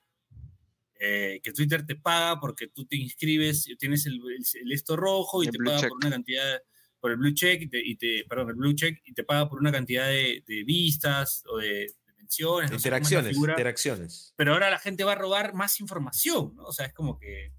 [0.98, 5.42] eh, que Twitter te paga porque tú te inscribes, tienes el, el- el esto rojo
[5.42, 5.88] y El te paga check.
[5.90, 6.62] por una cantidad,
[7.00, 9.46] por el blue check, y te, y te- perdón, el blue check, y te paga
[9.48, 11.92] por una cantidad de, de vistas o de,
[12.26, 12.70] de menciones.
[12.70, 14.34] no Interacciones, interacciones.
[14.36, 16.64] pero ahora la gente va a robar más información, ¿no?
[16.64, 17.52] O sea, es como que.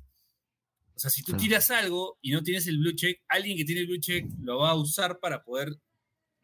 [0.95, 3.81] O sea, si tú tiras algo y no tienes el blue check, alguien que tiene
[3.81, 5.75] el blue check lo va a usar para poder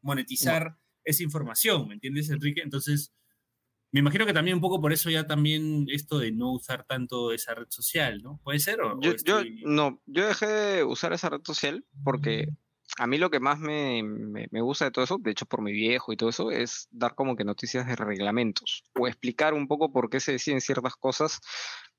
[0.02, 2.62] monetizar esa información, ¿me entiendes, Enrique?
[2.62, 3.14] Entonces,
[3.96, 7.32] Me imagino que también un poco por eso ya también esto de no usar tanto
[7.32, 8.40] esa red social, ¿no?
[8.44, 8.82] ¿Puede ser?
[8.82, 12.48] O, Yo, o yo- estoy- no, yo dejé de usar esa red social porque
[13.00, 15.72] a mí lo que más me, me- gusta de todo eso, de hecho por mi
[15.74, 19.92] viejo y todo eso, es dar como que noticias de reglamentos o explicar un poco
[19.92, 21.40] por qué se deciden ciertas cosas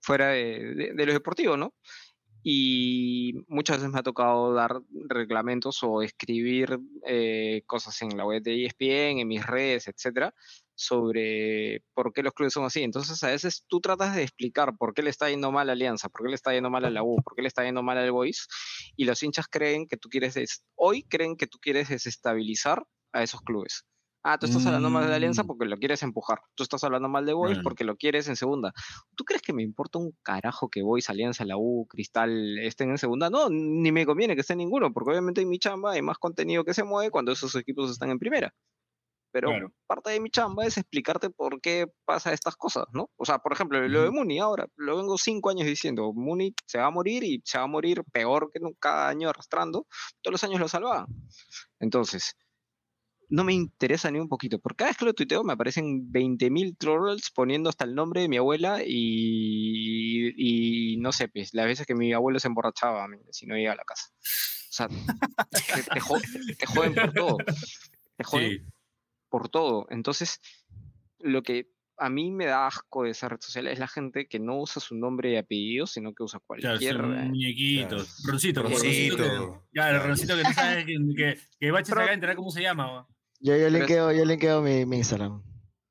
[0.00, 1.74] fuera de, de- de lo deportivo, ¿no?
[2.42, 8.42] Y muchas veces me ha tocado dar reglamentos o escribir eh, cosas en la web
[8.42, 10.34] de ESPN, en mis redes, etcétera,
[10.74, 12.82] sobre por qué los clubes son así.
[12.82, 16.08] Entonces, a veces tú tratas de explicar por qué le está yendo mal a Alianza,
[16.08, 17.98] por qué le está yendo mal a la U, por qué le está yendo mal
[17.98, 18.46] al Boys,
[18.96, 23.22] y los hinchas creen que tú quieres, des- hoy creen que tú quieres desestabilizar a
[23.22, 23.84] esos clubes.
[24.26, 25.46] Ah, tú estás hablando mal de Alianza Mm.
[25.46, 26.40] porque lo quieres empujar.
[26.54, 27.62] Tú estás hablando mal de Boys Claro.
[27.62, 28.72] porque lo quieres en segunda.
[29.14, 32.96] ¿Tú crees que me importa un carajo que Boys, Alianza, la U, Cristal estén en
[32.96, 33.28] segunda?
[33.28, 36.64] No, ni me conviene que esté ninguno, porque obviamente en mi chamba hay más contenido
[36.64, 38.54] que se mueve cuando esos equipos están en primera.
[39.34, 39.72] Pero Claro.
[39.88, 43.10] parte de mi chamba es explicarte por qué pasa estas cosas, ¿no?
[43.16, 44.10] O sea, por ejemplo, lo de.
[44.12, 47.64] Muni ahora, lo vengo cinco años diciendo, Muni se va a morir y se va
[47.64, 49.88] a morir peor que nunca, cada año arrastrando,
[50.22, 51.06] todos los años lo salvaban.
[51.80, 52.36] Entonces,
[53.28, 56.76] no me interesa ni un poquito, porque cada vez que lo tuiteo me aparecen 20.000
[56.76, 61.86] trolls poniendo hasta el nombre de mi abuela y, y no sé, pues, las veces
[61.88, 64.10] que mi abuelo se emborrachaba si no iba a la casa.
[64.12, 66.20] O sea, te, te jo-
[66.58, 67.38] te joden por todo.
[68.16, 68.64] Te joden Sí.
[69.34, 69.86] Por todo.
[69.90, 70.38] Entonces,
[71.18, 71.66] lo que
[71.98, 74.80] a mí me da asco de esa red social es la gente que no usa
[74.80, 76.96] su nombre y apellido, sino que usa Claro, cualquier...
[76.96, 78.22] son eh, muñequitos.
[78.24, 79.16] Roncito, como Roncito.
[79.16, 79.52] Roncito.
[79.52, 80.94] que- Claro, Roncito que no sabes que,
[81.68, 83.08] acaba de enterar cómo se llama.
[83.40, 85.42] Yo, yo linkeo, yo linkeo mi, mi Instagram.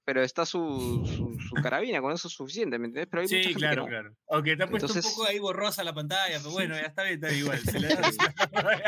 [0.06, 0.60] Pero está su,
[1.06, 3.10] su, su carabina, con eso es suficiente, ¿me entiendes?
[3.10, 3.88] Pero hay mucha Sí, gente que claro, no.
[3.88, 4.16] claro.
[4.30, 7.04] Aunque te ha puesto Entonces- un poco ahí borrosa la pantalla, pero bueno, ya está
[7.04, 7.60] bien, está igual.
[7.60, 8.02] se le da-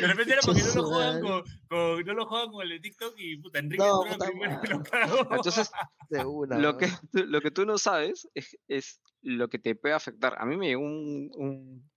[0.00, 2.80] de repente era porque no lo juegan con, con- no lo juegan con el de
[2.80, 5.34] TikTok y puta, Enrique No, entró puta primero y lo cagó.
[5.34, 5.70] Entonces,
[6.10, 6.58] De una.
[6.58, 10.34] lo que, tú- lo que tú no sabes es, es lo que te puede afectar.
[10.38, 11.90] A mí me llegó un, un,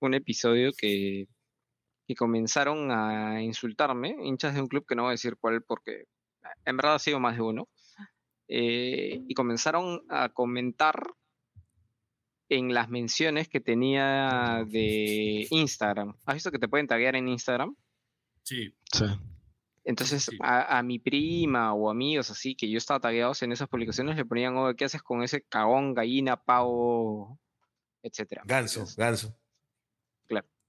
[0.00, 1.26] un episodio que,
[2.08, 6.04] que comenzaron a insultarme, hinchas de un club que no voy a decir cuál porque
[6.64, 7.68] en verdad ha sido más de uno,
[8.48, 11.02] eh, y comenzaron a comentar
[12.48, 16.14] en las menciones que tenía de Instagram.
[16.26, 17.74] ¿Has visto que te pueden taguear en Instagram?
[18.42, 19.04] Sí, Sí.
[19.84, 20.38] Entonces, sí.
[20.40, 24.24] a, a mi prima o amigos así que yo estaba tagueados en esas publicaciones le
[24.24, 27.40] ponían, oh, ¿qué haces con ese cagón, gallina, pavo,
[28.02, 28.42] etcétera?
[28.44, 29.36] Ganso, Entonces, ganso.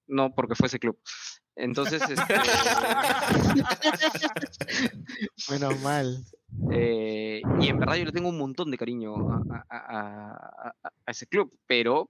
[0.08, 1.00] no porque fuese club.
[1.56, 2.34] Entonces, este,
[5.50, 6.18] Menos mal.
[6.72, 10.90] eh, y en verdad yo le tengo un montón de cariño a, a- a- a-
[11.06, 12.10] a ese club, pero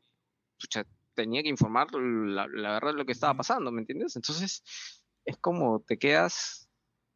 [0.59, 4.15] pucha, tenía que informar la, la verdad de lo que estaba pasando, ¿me entiendes?
[4.15, 4.63] Entonces,
[5.25, 6.69] es como te quedas.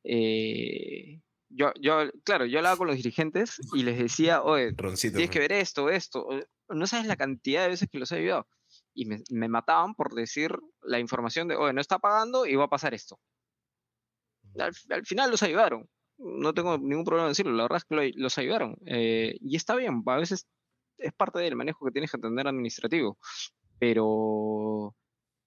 [0.04, 5.16] eh, yo, yo, claro, yo hablaba con los dirigentes y les decía, oye, Roncito.
[5.16, 6.28] tienes que ver esto, esto.
[6.68, 8.46] No sabes la cantidad de veces que los he ayudado.
[9.00, 12.66] Y me, me mataban por decir la información de, oye, no está pagando y va
[12.66, 13.20] a pasar esto.
[14.58, 15.88] Al, al final los ayudaron.
[16.18, 17.54] No tengo ningún problema en decirlo.
[17.54, 18.76] La verdad es que lo- los ayudaron.
[18.88, 20.02] eh, y está bien.
[20.06, 20.48] A veces
[20.98, 23.20] es parte del manejo que tienes que atender administrativo.
[23.80, 24.96] Pero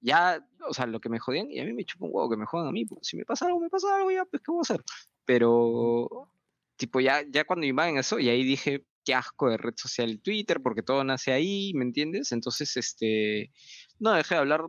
[0.00, 2.36] ya, o sea, lo que me jodían, y a mí me chupa un huevo que
[2.36, 2.86] me jodan a mí.
[2.86, 4.84] porque si me pasa algo, me pasa algo, ya, pues, ¿qué voy a hacer?
[5.24, 6.30] Pero,
[6.76, 10.20] tipo, ya, ya cuando iba en eso, y ahí dije, qué asco de red social
[10.22, 12.32] Twitter, porque todo nace ahí, ¿me entiendes?
[12.32, 13.50] Entonces, este,
[13.98, 14.62] no dejé de hablar,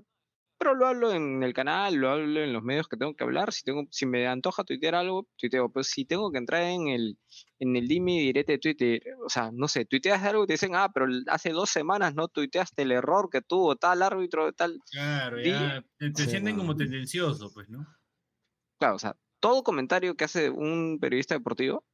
[0.57, 3.51] pero lo hablo en el canal, lo hablo en los medios que tengo que hablar,
[3.51, 7.17] si tengo, si me antoja tuitear algo, tuiteo, pero si tengo que entrar en el,
[7.59, 10.53] en el dime y direte de Twitter, o sea, no sé, tuiteas algo y te
[10.53, 14.83] dicen, ah, pero hace dos semanas no tuiteaste el error que tuvo tal árbitro, tal,
[14.91, 15.81] Claro, ya.
[15.97, 17.85] Te, te Sí, sienten como tendencioso, pues, ¿no?
[18.77, 21.85] claro, o sea, todo comentario que hace un periodista deportivo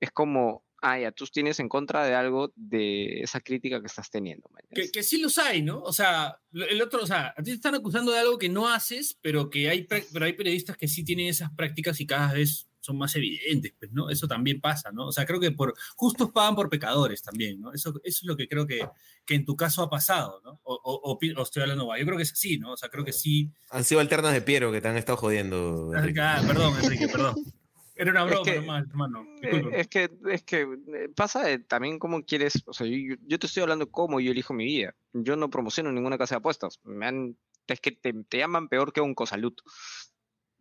[0.00, 4.10] es como, ah, ya, tú tienes en contra de algo de esa crítica que estás
[4.10, 4.48] teniendo.
[4.54, 5.80] ¿me Que, que sí los hay, ¿no?
[5.82, 8.68] O sea, el otro, o sea, a ti te están acusando de algo que no
[8.68, 12.66] haces, pero que hay, pero hay periodistas que sí tienen esas prácticas y cada vez
[12.82, 14.08] son más evidentes, pues, ¿no?
[14.08, 15.08] Eso también pasa, ¿no?
[15.08, 17.74] O sea, creo que por justos pagan por pecadores también, ¿no?
[17.74, 18.80] Eso, eso es lo que creo que,
[19.26, 20.60] que en tu caso ha pasado, ¿no?
[20.62, 22.00] O, o- o estoy hablando, guay.
[22.00, 22.72] yo creo que es así, ¿no?
[22.72, 23.50] O sea, creo que sí.
[23.68, 25.92] Han sido alternas de Piero que te han estado jodiendo.
[25.94, 26.20] Enrique.
[26.22, 27.34] Ah, perdón, Enrique, perdón.
[28.00, 29.26] Era una Es broma que- nomás, hermano.
[29.42, 29.70] Eh.
[29.74, 33.62] Es que, es que eh, pasa de también cómo quieres, o sea, yo, te estoy
[33.62, 34.94] hablando cómo yo elijo mi vida.
[35.12, 36.80] Yo no promociono ninguna casa de apuestas.
[36.84, 37.36] Me han,
[37.66, 39.52] es que te, te llaman peor que un cosalud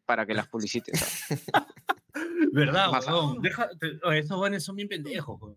[0.05, 0.99] para que las publicites.
[2.51, 3.41] ¿Verdad, weón?
[3.41, 5.55] Deja, te- esos buenos son bien pendejos, weón.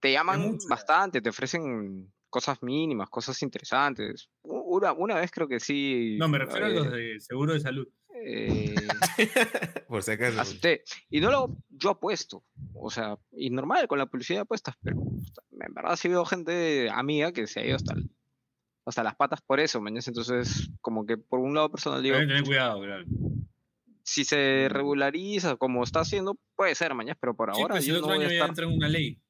[0.00, 4.28] Te llaman bastante, te ofrecen cosas mínimas, cosas interesantes.
[4.42, 6.16] Una, una vez creo que sí.
[6.18, 7.86] No, me refiero a eh, los de seguro de salud.
[8.24, 8.74] Eh,
[9.88, 10.40] Por si acaso.
[10.40, 10.82] acepté.
[11.10, 12.44] Y no lo yo apuesto.
[12.74, 14.96] O sea, y normal con la publicidad de apuestas, pero
[15.60, 18.10] en verdad sí veo gente amiga que se ha ido hasta, el-
[18.84, 20.02] hasta las patas por eso, mañana.
[20.06, 23.04] Entonces, como que por un lado personal digo, tener cuidado, claro.
[24.02, 27.94] si se regulariza como está haciendo, puede ser mañana, pero por Sí, ahora pues, yo
[27.94, 29.21] el no otro a año ya estar entra en una ley.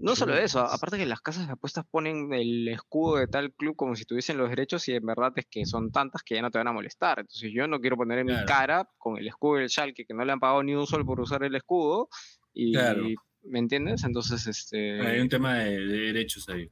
[0.00, 3.76] No solo eso, aparte que las casas de apuestas ponen el escudo de tal club
[3.76, 6.50] como si tuviesen los derechos y en verdad es que son tantas que ya no
[6.50, 7.18] te van a molestar.
[7.20, 10.24] Entonces yo no quiero poner en mi cara con el escudo del Schalke que no
[10.24, 12.08] le han pagado ni un sol por usar el escudo
[12.54, 13.06] y Claro.
[13.42, 14.02] ¿me entiendes?
[14.04, 16.68] Entonces este Hay un tema de, de derechos ahí.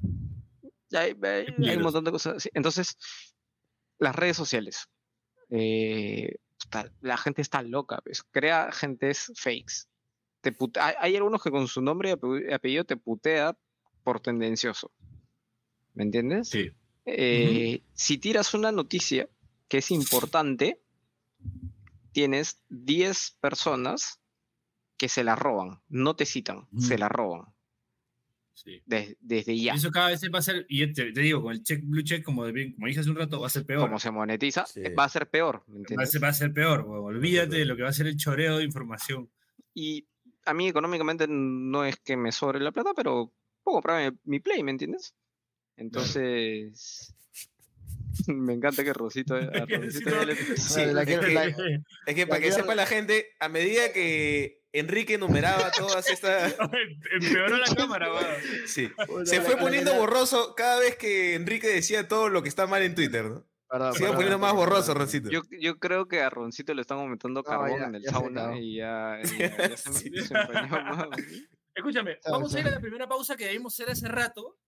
[0.93, 2.49] hay, hay- hay un montón de cosas.
[2.55, 2.97] Entonces
[3.99, 4.87] las redes sociales
[5.51, 6.35] eh,
[7.01, 9.87] la gente está loca, pues, crea gentes fakes.
[10.49, 13.55] Te pute- hay, hay algunos que con su nombre y ape- apellido te putea
[14.03, 14.91] por tendencioso.
[15.93, 16.49] ¿Me entiendes?
[16.49, 16.71] Sí.
[17.05, 19.29] Eh, Si tiras una noticia
[19.69, 20.81] que es importante,
[22.13, 24.21] tienes 10 personas
[24.97, 27.43] que se la roban, no te citan, se la roban
[28.55, 28.83] sí.
[28.87, 29.75] desde ya.
[29.75, 32.25] Eso cada vez va a ser, y te, te digo, con el check, blue check,
[32.25, 33.83] como, de- como dije hace un rato, va a ser peor.
[33.83, 34.81] Como se monetiza, Sí.
[34.99, 35.63] va a ser peor.
[35.67, 36.11] ¿me Va a entiendes?
[36.11, 37.59] ser, va a ser peor, olvídate peor.
[37.61, 39.31] de lo que va a ser el choreo de información.
[39.75, 40.07] Y
[40.49, 43.33] a mí económicamente no es que me sobre la plata, pero
[43.63, 45.15] puedo comprarme mi Play, ¿me entiendes?
[45.77, 47.15] Entonces,
[48.29, 49.35] me encanta que Rosito...
[49.37, 51.47] a Sí, Rosito no, le- Sí, la es que- la-
[52.07, 56.55] Es que para que sepa la gente, a medida que Enrique enumeraba todas estas.
[57.11, 58.27] Empeoró la cámara, weón.
[58.67, 58.91] Sí.
[59.25, 62.95] Se fue poniendo borroso cada vez que Enrique decía todo lo que está mal en
[62.95, 63.47] Twitter, ¿no?
[63.71, 64.95] Perdón, perdón, poniendo más borroso.
[64.95, 65.29] Roncito.
[65.31, 68.59] Yo, yo creo que a Roncito le están aumentando carbón ya- en el ya sauna
[68.59, 70.11] y ya, y ya- ya se, Sí.
[70.11, 70.35] se.
[71.75, 74.59] Escúchame, Chao, vamos a ir a la primera pausa que debimos hacer hace rato.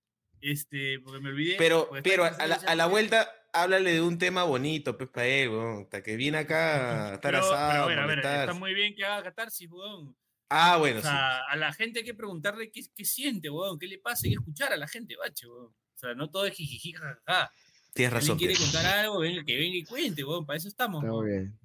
[0.41, 1.57] Este, porque me olvidé.
[1.59, 5.27] Pero, porque pero a la, a la vuelta, háblale de un tema bonito, pues, para
[5.27, 5.83] él, weón.
[5.83, 8.73] Hasta que viene acá a estar Pero, pero asado, a ver, a ver, está muy
[8.75, 10.17] bien que haga catarsis, weón.
[10.49, 11.09] Ah, bueno, O sí.
[11.09, 14.35] sea, a la gente hay que preguntarle qué, qué siente, weón, qué le pasa, que
[14.35, 15.67] escuchar a la gente, bache, weón.
[15.67, 17.51] O sea, no todo es jijiji, jajaja.
[17.92, 18.38] Tienes Si alguien razón.
[18.38, 18.72] quiere Pierre.
[18.72, 21.03] contar algo, venga, que venga y cuente, weón, para eso estamos.
[21.05, 21.59] Está bien.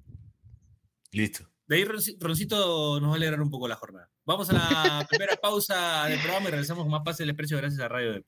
[1.11, 1.49] Listo.
[1.67, 4.09] De ahí Ronci- Roncito nos va a alegrar un poco la jornada.
[4.25, 7.79] Vamos a la primera pausa del programa y regresamos con más Pase del Expreso gracias
[7.81, 8.23] a Radio de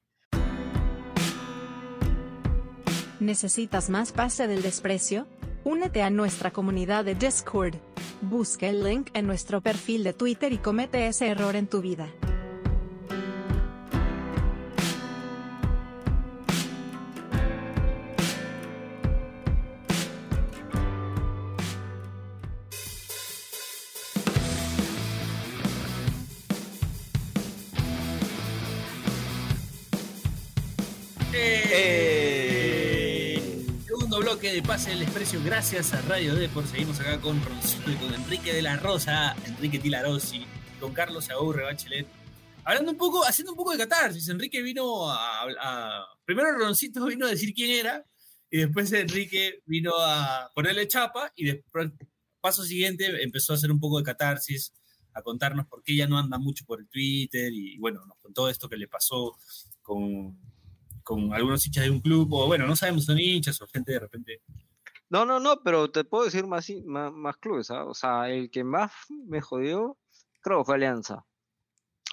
[3.19, 5.27] ¿Necesitas más pase del desprecio?
[5.63, 7.75] Únete a nuestra comunidad de Discord.
[8.21, 12.07] Busca el link en nuestro perfil de Twitter y comete ese error en tu vida.
[34.37, 36.67] Bloque de Pase del Desprecio, gracias a Radio Deport.
[36.67, 40.45] Seguimos acá con Roncito y con Enrique de la Rosa, Enrique Tilarosi,
[40.79, 42.05] con Carlos Aburre Bachelet.
[42.63, 44.29] Hablando un poco, haciendo un poco de catarsis.
[44.29, 48.05] Enrique vino a, a- Primero Roncito vino a decir quién era,
[48.51, 51.89] y después Enrique vino a ponerle chapa, y después,
[52.39, 54.71] paso siguiente, empezó a hacer un poco de catarsis,
[55.13, 58.49] a contarnos por qué ya no anda mucho por el Twitter, y bueno, nos contó
[58.49, 59.35] esto que le pasó
[59.81, 60.37] con,
[61.07, 63.93] con algunos hinchas de un club, o bueno, no sabemos si son hinchas o gente
[63.93, 64.41] de repente.
[65.09, 67.85] No, no, no, pero te puedo decir más, más, más clubes, ¿ah?
[67.85, 68.91] O sea, el que más
[69.25, 69.97] me jodió,
[70.41, 71.25] creo que fue Alianza.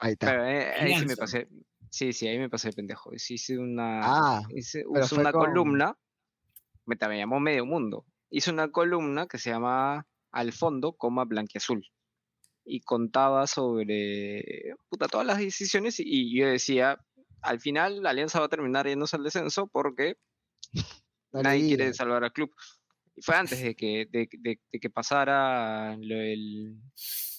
[0.01, 0.27] Ahí está.
[0.29, 1.49] Pero eh, ahí sí me pasé.
[1.91, 3.11] Sí, sí, ahí me pasé de pendejo.
[3.13, 5.97] Hice una, Ah, hice, una con- columna,
[6.87, 8.05] me, me llamó Medio Mundo.
[8.31, 11.85] Hice una columna que se llama Al fondo, coma blanquiazul.
[12.65, 16.99] Y contaba sobre puta, todas las decisiones y, y yo decía,
[17.45, 20.17] al final la Alianza va a terminar yéndose al descenso porque
[21.33, 22.51] no le nadie quiere salvar al club.
[23.17, 26.75] Y fue antes de que, de, de- de que pasara lo del,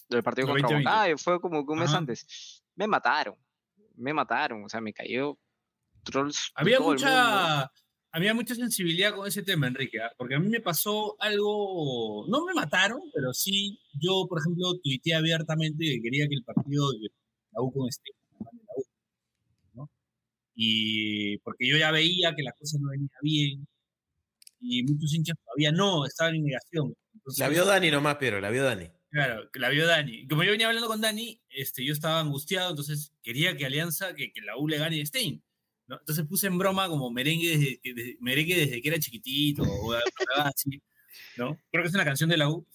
[0.09, 0.89] lo del partido Lo contra 2020.
[0.89, 1.97] Huancayo, fue como que un mes Ajá.
[1.97, 2.63] antes.
[2.75, 3.35] Me mataron,
[3.95, 5.37] me mataron, o sea, me cayó
[6.03, 6.51] trolls.
[6.55, 7.09] Había todo el mundo.
[7.11, 7.71] mucha,
[8.11, 10.11] había mucha sensibilidad con ese tema, Enrique, ¿ah?
[10.17, 15.15] porque a mí me pasó algo, no me mataron, pero sí, yo, por ejemplo, tuiteé
[15.15, 17.09] abiertamente que quería que el partido de
[17.51, 18.24] la U con este, ¿no?
[20.55, 23.67] Y porque yo ya veía que la cosa no venía bien,
[24.59, 26.93] y muchos hinchas todavía no, estaban en negación.
[27.13, 28.89] Entonces, La vio Dani nomás, pero la vio Dani.
[29.11, 30.13] Claro, la vio Dani.
[30.21, 34.15] Y Como yo venía hablando con Dani, este, yo estaba angustiado, entonces quería que Alianza,
[34.15, 35.41] que, que la U le gane a Stein.
[35.87, 35.99] ¿no?
[35.99, 40.01] Entonces puse en broma como merengue desde, merengue desde que era chiquitito, o algo
[40.55, 40.81] así,
[41.37, 41.57] ¿no?
[41.71, 42.65] Creo que es una canción de la U.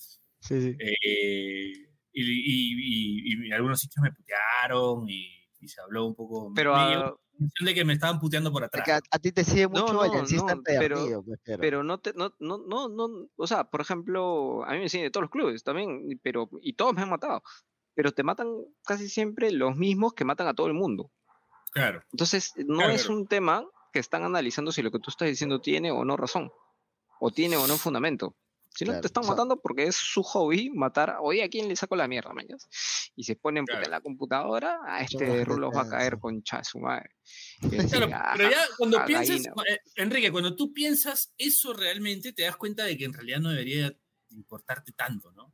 [0.41, 0.77] Sí, sí.
[0.79, 1.73] eh,
[2.13, 5.29] y, y- y- y algunos hinchas me putearon y,
[5.61, 6.53] y se habló un poco.
[6.55, 8.85] Pero me a, llegó- sensación de que me estaban puteando por atrás.
[8.85, 11.83] que a, a ti te sigue No, mucho no, no, pero- empedernido, pues, pero, Pero
[11.85, 15.11] no te, no, no, no, no, o sea, por ejemplo, a mí me siguen de
[15.11, 17.43] todos los clubes también, y- pero, y todos me han matado.
[17.95, 18.49] Pero te matan
[18.85, 21.11] casi siempre los mismos que matan a todo el mundo.
[21.73, 22.03] Claro.
[22.13, 23.21] Entonces, no Claro, es claro.
[23.21, 26.51] un tema que están analizando si lo que tú estás diciendo tiene o no razón,
[27.21, 28.37] o tiene o no fundamento.
[28.73, 31.17] Si no, Claro, te están o sea- matando porque es su hobby matar.
[31.21, 32.69] Oye, ¿a quién le saco la mierda, mañas?
[33.17, 33.85] Y se ponen Claro.
[33.85, 37.11] en la computadora, a este las Rulos va a caer con cha su madre.
[37.63, 37.71] Él
[38.07, 39.53] Claro, "Ah, pero ya cuando ah, piensas, gallina".
[39.69, 43.51] eh, Enrique, cuando tú piensas eso realmente, te das cuenta de que en realidad no
[43.51, 43.93] debería
[44.31, 45.53] importarte tanto, ¿no?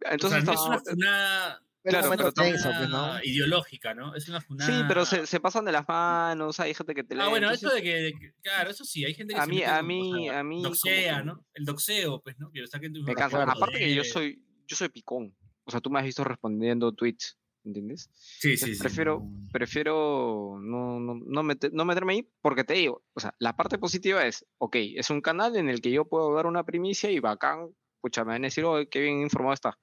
[0.00, 3.24] Entonces o sea, no es una Pero claro, es una pero tenso, funada pues, ¿no?
[3.30, 4.14] ideológica, ¿no?
[4.14, 4.70] Es una funada...
[4.70, 7.20] Sí, pero se, se pasan de las manos, hay gente que te lee.
[7.24, 9.44] Ah, bueno, entonces- eso de que, de que- claro, eso sí, hay gente que A
[9.44, 11.44] se mí- mete a mí- a mí como doxea, que- ¿no?
[11.54, 12.50] El doxeo, pues, ¿no?
[12.50, 13.42] Que lo saquen de Me cansa.
[13.42, 15.34] Aparte que yo soy, yo soy picón.
[15.64, 18.08] O sea, tú me has visto respondiendo tweets, ¿entiendes?
[18.14, 18.80] Sí, sí, sí.
[18.80, 19.48] Prefiero, Mm.
[19.50, 23.78] prefiero no, no, no, mete- no meterme ahí porque te digo, o sea, la parte
[23.78, 27.18] positiva es, ok, es un canal en el que yo puedo dar una primicia y
[27.18, 29.78] bacán, escucha, me van a decir, oh, qué bien informado está.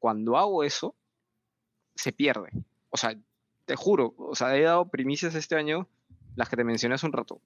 [0.00, 0.96] Cuando hago eso,
[1.98, 2.50] se pierde.
[2.90, 3.14] O sea,
[3.66, 5.88] te juro, o sea, he dado primicias este año,
[6.36, 7.42] las que te mencioné hace un rato,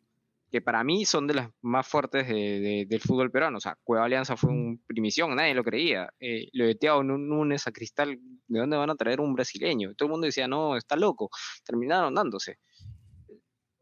[0.51, 3.57] que para mí son de las más fuertes de- de- del fútbol peruano.
[3.57, 6.12] O sea, Cueva Alianza fue un primición, nadie lo creía.
[6.21, 9.95] Eh, lo de Thiago Nunes a Cristal, ¿de dónde van a traer un brasileño?
[9.95, 11.31] Todo el mundo decía, no, está loco.
[11.65, 12.59] Terminaron dándose.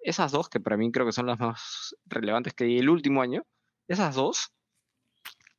[0.03, 3.21] Esas dos, que para mí creo que son las más relevantes que di el último
[3.21, 3.43] año,
[3.89, 4.53] esas dos,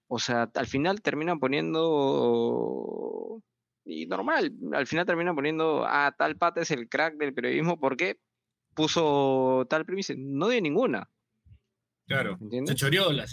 [0.07, 3.43] o sea, al final terminan poniendo...
[3.83, 8.19] Y normal, al final terminan poniendo, ah, tal pata es el crack del periodismo porque
[8.75, 10.13] puso tal premisa.
[10.17, 11.09] No dio ninguna,
[12.11, 12.37] Claro.
[12.37, 12.75] Se ¿entiendes?
[12.75, 13.25] choreó la,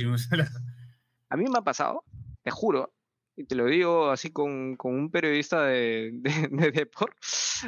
[1.31, 2.05] A mí me ha pasado,
[2.45, 2.95] te juro,
[3.37, 7.15] y te lo digo así con, con un periodista de, de, de Depor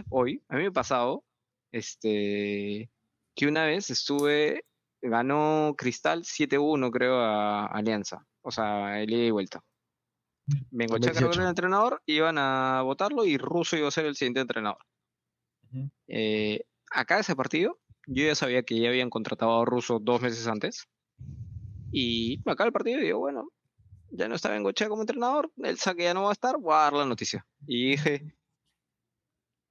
[0.09, 1.25] hoy, a mí me ha pasado
[1.73, 2.91] este,
[3.35, 4.65] que una vez estuve,
[5.03, 9.65] ganó Cristal 7-1 creo a Alianza, o sea, el ida y vuelta.
[10.71, 11.41] Me enganché a cargo 2018.
[11.41, 14.79] del entrenador, iban a votarlo y Russo iba a ser el siguiente entrenador.
[16.09, 20.47] Eh, acá ese partido, yo ya sabía que ya habían contratado a Russo dos meses
[20.47, 20.89] antes.
[21.93, 23.49] Y acá el partido digo, bueno,
[24.11, 26.79] ya no está Bengochea como entrenador, el saque ya no va a estar, voy a
[26.79, 27.47] dar la noticia.
[27.67, 28.35] Y dije,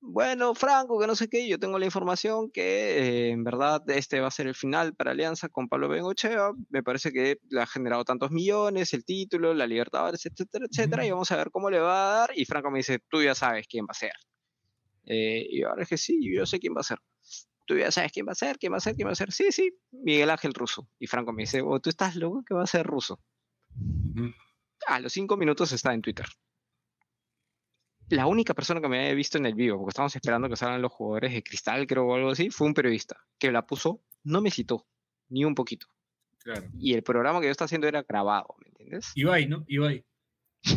[0.01, 4.21] bueno, Franco, que no sé qué, yo tengo la información que eh, en verdad este
[4.21, 6.51] va a ser el final para Alianza con Pablo Bengochea.
[6.69, 11.11] Me parece que le ha generado tantos millones, el título, la Libertadores, etcétera, etcétera, y
[11.11, 12.31] vamos a ver cómo le va a dar.
[12.35, 14.13] Y Franco me dice, tú ya sabes quién va a ser.
[15.05, 16.99] Eh, y ahora es que sí, yo sé quién va a ser.
[17.65, 19.31] Tú ya sabes quién va a ser, quién va a ser, quién va a ser.
[19.31, 20.87] Sí, sí, Miguel Ángel Russo.
[20.97, 23.19] Y Franco me dice, oh, tú estás loco que va a ser ruso.
[24.87, 26.25] A los cinco minutos está en Twitter.
[28.09, 30.81] La única persona que me había visto en el vivo, porque estábamos esperando que salgan
[30.81, 34.41] los jugadores de Cristal, creo, o algo así, fue un periodista que la puso, no
[34.41, 34.87] me citó,
[35.29, 35.87] ni un poquito.
[36.39, 36.67] Claro.
[36.79, 39.11] Y el programa que yo estaba haciendo era grabado, ¿me entiendes?
[39.15, 39.63] Ibai, ¿no?
[39.67, 40.03] Ibai.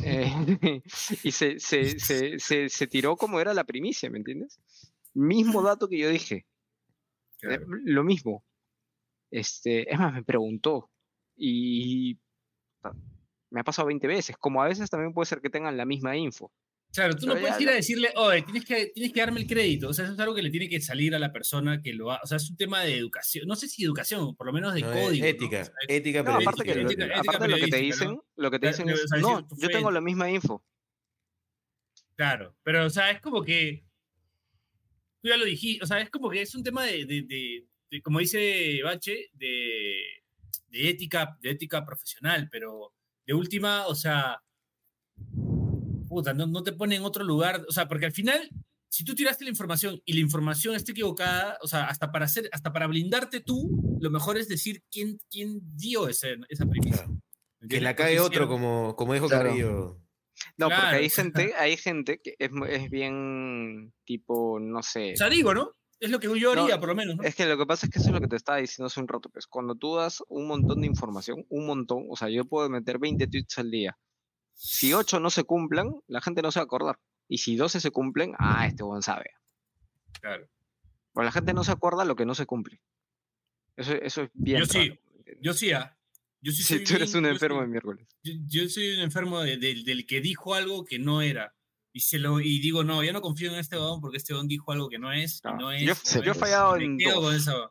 [0.04, 0.32] Eh,
[1.22, 4.60] y se, se, se, se, se tiró como era la primicia, ¿me entiendes?
[5.14, 6.46] Mismo dato que yo dije, eh,
[7.40, 7.66] Claro.
[7.68, 8.44] lo mismo.
[9.30, 10.90] Este, es más, me preguntó
[11.36, 12.18] y
[13.50, 16.16] me ha pasado 20 veces, como a veces también puede ser que tengan la misma
[16.16, 16.52] info.
[16.92, 19.88] Claro, tú no puedes ir a decirle, oye, tienes que, tienes que darme el crédito.
[19.88, 22.12] O sea, eso es algo que le tiene que salir a la persona que lo
[22.12, 22.20] ha.
[22.22, 23.46] O sea, es un tema de educación.
[23.48, 25.24] No sé si educación, por lo menos de No, código.
[25.24, 25.30] ¿no?
[25.30, 28.24] ética, O sea, ética No, aparte, que, ética- ética aparte lo que te dicen, ¿no?
[28.36, 29.92] lo que te dicen es, decir no, yo tengo fuente".
[29.94, 30.62] la misma info.
[32.14, 33.84] Claro, pero, o sea, es como que.
[35.22, 37.66] Tú ya lo dijiste, o sea, es como que es un tema de, de- de-
[37.90, 39.94] de, como dice Bache, de,
[40.68, 42.92] de ética, de ética profesional, pero
[43.26, 44.42] de última, o sea,
[46.12, 48.48] puta, no, no te pone en otro lugar, o sea, porque al final,
[48.88, 52.48] si tú tiraste la información y la información está equivocada, o sea, hasta para hacer,
[52.52, 56.66] hasta para blindarte tú, lo mejor es decir quién, quién dio ese, esa.
[56.66, 57.18] Claro.
[57.68, 59.48] Que la Porque cae otro, como, como dijo Claro.
[59.50, 59.98] Carrillo.
[60.56, 61.24] No, porque Claro, hay o sea.
[61.24, 65.12] gente, hay gente que es, es bien tipo, no sé.
[65.14, 65.72] O sea, digo, ¿no?
[66.00, 67.22] Es lo que yo No, haría, por lo menos, ¿no?
[67.22, 68.98] Es que lo que pasa es que eso es lo que te estaba diciendo hace
[68.98, 72.44] un rato, pues cuando tú das un montón de información, un montón, o sea, yo
[72.44, 73.96] puedo meter 20 tweets al día.
[74.54, 76.98] Si 8 no se cumplan, la gente no se va a acordar.
[77.28, 79.30] Y si 12 se cumplen, ah, este buen sabe.
[80.20, 80.48] Claro.
[81.14, 82.80] Pero la gente no se acuerda lo que no se cumple.
[83.76, 84.60] Eso, eso es bien.
[84.60, 84.98] Yo sí.
[85.40, 85.96] Yo sí, ah.
[86.40, 88.08] Yo sí Sí, soy tú eres bien- un enfermo soy- de miércoles.
[88.22, 91.54] Yo, yo soy un enfermo de- del- del que dijo algo que no era.
[91.94, 94.48] Y, se lo, y digo, no, yo no confío en este don porque este don
[94.48, 95.42] dijo algo que no es.
[95.44, 97.14] no Yo- es, yo no he es, fallado en dos.
[97.14, 97.70] con esa-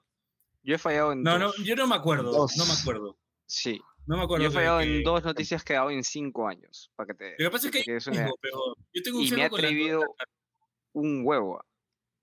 [0.64, 1.58] Yo he fallado en No, no, dos.
[1.64, 2.32] yo no me acuerdo.
[2.32, 2.56] Dos.
[2.58, 3.18] No me acuerdo.
[3.48, 3.82] Sí.
[4.08, 4.44] No me acuerdo.
[4.44, 6.92] Yo he fallado en que- dos noticias que he dado en cinco años.
[6.96, 9.30] Para que te, Lo que pasa es que que una pero yo tengo un Y
[9.32, 10.02] me he la- atrevido
[10.94, 11.64] un huevo.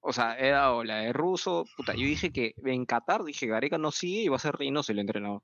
[0.00, 1.64] O sea, era o la de Russo.
[1.76, 4.92] Puta, yo dije que en Qatar, dije, Gareca no sigue y va a ser Reynoso
[4.92, 5.42] el entrenador.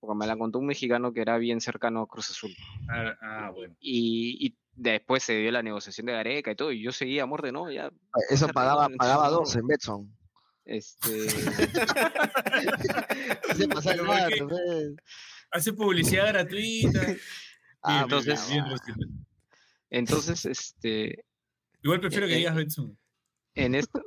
[0.00, 2.50] Porque me la contó un mexicano que era bien cercano a Cruz Azul.
[2.90, 3.76] Ah, ah, bueno.
[3.78, 7.26] Y, y después se dio la negociación de Gareca y todo, y yo seguía a
[7.26, 7.70] muerte, ¿no?
[7.70, 7.90] Ya,
[8.30, 10.12] Eso pagaba, pagaba dos en Betson.
[10.64, 11.28] Este.
[13.56, 14.00] Se pasa el
[14.48, 14.94] pues.
[15.50, 17.00] Hace publicidad gratuita.
[17.84, 18.06] Ah,
[19.90, 21.24] entonces- este.
[21.82, 22.96] Igual prefiero que Eh, digas Betson.
[23.56, 24.00] En, esta,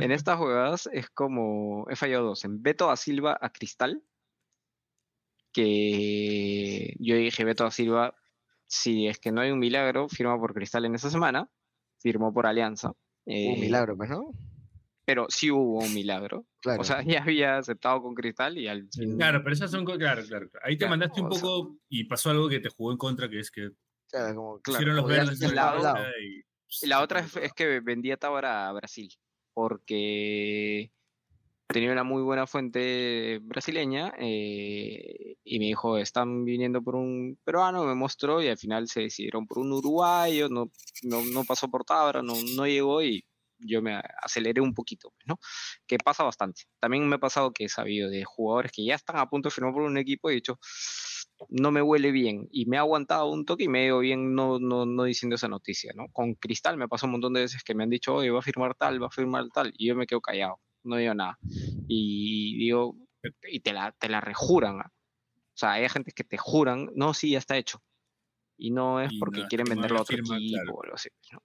[0.00, 1.86] en estas jugadas es como.
[1.88, 2.44] He fallado dos.
[2.44, 4.02] En Beto a Silva a Cristal.
[5.52, 8.14] Que yo dije, Beto a Silva,
[8.66, 11.48] si es que no hay un milagro, firma por Cristal en esta semana.
[12.00, 12.88] Firmó por Alianza.
[12.88, 12.96] Un
[13.34, 14.32] eh, milagro, pues, ¿no?
[15.06, 16.46] Pero sí hubo un milagro.
[16.60, 16.80] Claro.
[16.80, 19.16] O sea, ya había aceptado con Cristal y al fin.
[19.16, 19.84] Claro, pero esas son.
[19.84, 20.48] Claro, claro.
[20.62, 22.98] Ahí te Claro, mandaste un o sea- poco y pasó algo que te jugó en
[22.98, 23.70] contra, que es que
[24.10, 26.42] Claro, como, Claro, pusieron los verdes otra- boca y.
[26.82, 29.08] Y la otra es, es que vendía Tábara a Brasil,
[29.52, 30.90] porque
[31.68, 37.84] tenía una muy buena fuente brasileña eh, y me dijo, están viniendo por un peruano,
[37.84, 40.70] me mostró y al final se decidieron por un uruguayo, no,
[41.02, 43.24] no, no pasó por Tábara, no, no llegó y
[43.58, 45.38] yo me aceleré un poquito, pues, ¿no?
[45.86, 46.62] Que pasa bastante.
[46.80, 49.54] También me ha pasado que he sabido de jugadores que ya están a punto de
[49.54, 50.58] firmar por un equipo y he dicho,
[51.48, 54.34] no me huele bien y me ha aguantado un toque y me ha ido bien
[54.34, 56.06] no, no, no diciendo esa noticia, ¿no?
[56.12, 58.42] Con Cristal me pasó un montón de veces que me han dicho, oye, va a
[58.42, 61.38] firmar tal, va a firmar tal, y yo me quedo callado, no digo nada.
[61.88, 62.96] Y digo,
[63.50, 64.80] y te la, te la rejuran.
[64.80, 64.90] ¿ah?
[64.90, 67.82] O sea, hay gente que te juran, no, sí, ya está hecho.
[68.56, 70.74] Y no es porque no, quieren no venderlo a otro firma, equipo claro.
[70.74, 71.08] o algo así.
[71.32, 71.40] ¿no?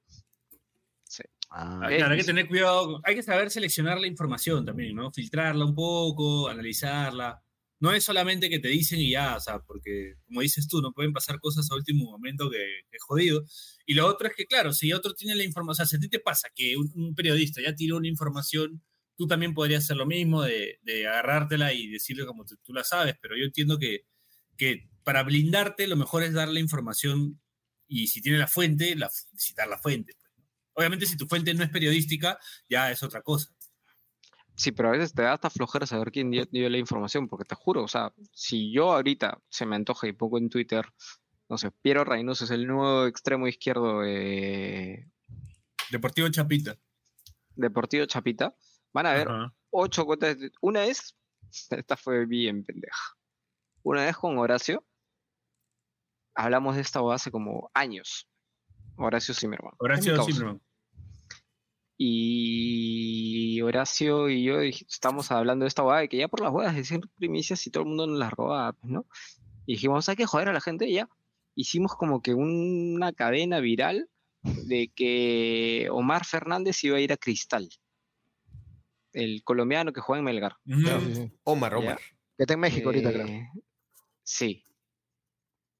[1.49, 5.11] Ah, Ah, Claro, hay que tener cuidado, hay que saber seleccionar la información también, ¿no?
[5.11, 7.41] Filtrarla un poco, analizarla.
[7.79, 10.91] No es solamente que te dicen y ya, o sea, porque como dices tú, no
[10.91, 12.57] pueden pasar cosas a último momento que,
[12.91, 13.43] que es jodido.
[13.85, 15.99] Y lo otro es que, claro, si otro tiene la información, o sea, si a
[15.99, 18.83] ti te pasa que un, un periodista ya tiró una información,
[19.15, 22.83] tú también podrías hacer lo mismo, de, de agarrártela y decirle como tú, tú la
[22.83, 24.01] sabes, pero yo entiendo que,
[24.57, 27.41] que para blindarte lo mejor es dar la información
[27.87, 30.13] y si tiene la fuente, la, citar la fuente.
[30.79, 33.53] Obviamente si tu fuente no es periodística, ya es otra cosa.
[34.55, 37.43] Sí, pero a veces te da hasta flojera saber quién dio, dio la información, porque
[37.43, 40.85] te juro, o sea, si yo ahorita se me antoja y pongo en Twitter,
[41.49, 45.09] no sé, Piero Reynoso es el nuevo extremo izquierdo de
[45.91, 46.77] Deportivo Chapita.
[47.55, 48.55] Deportivo Chapita,
[48.93, 49.53] van a ver Ajá.
[49.71, 50.39] ocho cuentas.
[50.39, 51.13] de- Una es,
[51.71, 53.17] esta fue bien pendeja.
[53.83, 54.85] Una vez con Horacio,
[56.35, 58.29] hablamos de esta hace como años.
[58.97, 59.73] Horacio Zimmerman.
[59.77, 60.21] Horacio.
[60.25, 60.61] Zimmerman.
[62.01, 66.73] Y Horacio y yo estamos hablando de esta boda, de que ya por las bodas
[66.73, 69.05] decían primicias y todo el mundo nos las robaba, pues, ¿no?
[69.65, 71.09] Y dijimos, hay que joder a la gente y ya.
[71.55, 74.09] Hicimos como que una cadena viral
[74.43, 77.67] de que Omar Fernández iba a ir a Cristal.
[79.11, 80.55] El colombiano que juega en Melgar.
[80.65, 81.33] Sí.
[81.43, 81.77] Omar, Ya.
[81.79, 81.99] Omar.
[82.37, 83.27] Que está en México ahorita, creo.
[83.27, 83.49] Eh,
[84.23, 84.63] Sí.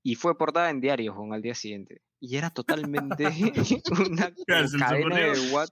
[0.04, 2.02] Y fue portada en diario Juan, al día siguiente.
[2.22, 3.24] Y era totalmente
[4.10, 4.34] una
[4.80, 5.52] cadena, de.
[5.52, 5.70] What-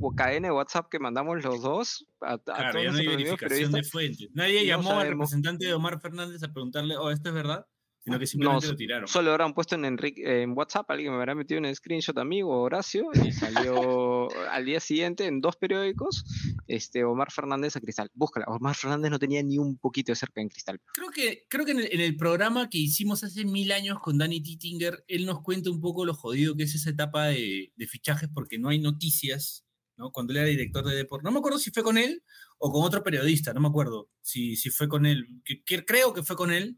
[0.00, 3.06] o cadena de WhatsApp que mandamos los dos a, a Claro, todos ya no hay
[3.06, 4.28] verificación de fuente.
[4.34, 5.28] Nadie no llamó al sabemos.
[5.30, 7.66] representante de Omar Fernández a preguntarle, oh, ¿esto es verdad?
[8.04, 9.08] Sino que simplemente No, lo tiraron.
[9.08, 13.08] Solo habrán puesto en, Enrique, en WhatsApp, alguien me habrá metido un screenshot amigo, Horacio,
[13.14, 16.24] y salió al día siguiente en dos periódicos,
[16.66, 18.10] este, Omar Fernández a Cristal.
[18.12, 20.80] Búscala, Omar Fernández no tenía ni un poquito de cerca en Cristal.
[20.92, 24.18] Creo que, creo que en, el, en el programa que hicimos hace mil años con
[24.18, 27.86] Danny Tittinger, él nos cuenta un poco lo jodido que es esa etapa de, de
[27.86, 29.64] fichajes porque no hay noticias,
[29.96, 30.10] ¿no?
[30.10, 31.24] Cuando él era director de deporte.
[31.24, 32.22] No me acuerdo si fue con él
[32.58, 36.12] o con otro periodista, no me acuerdo si, si fue con él, que, que creo
[36.12, 36.76] que fue con él,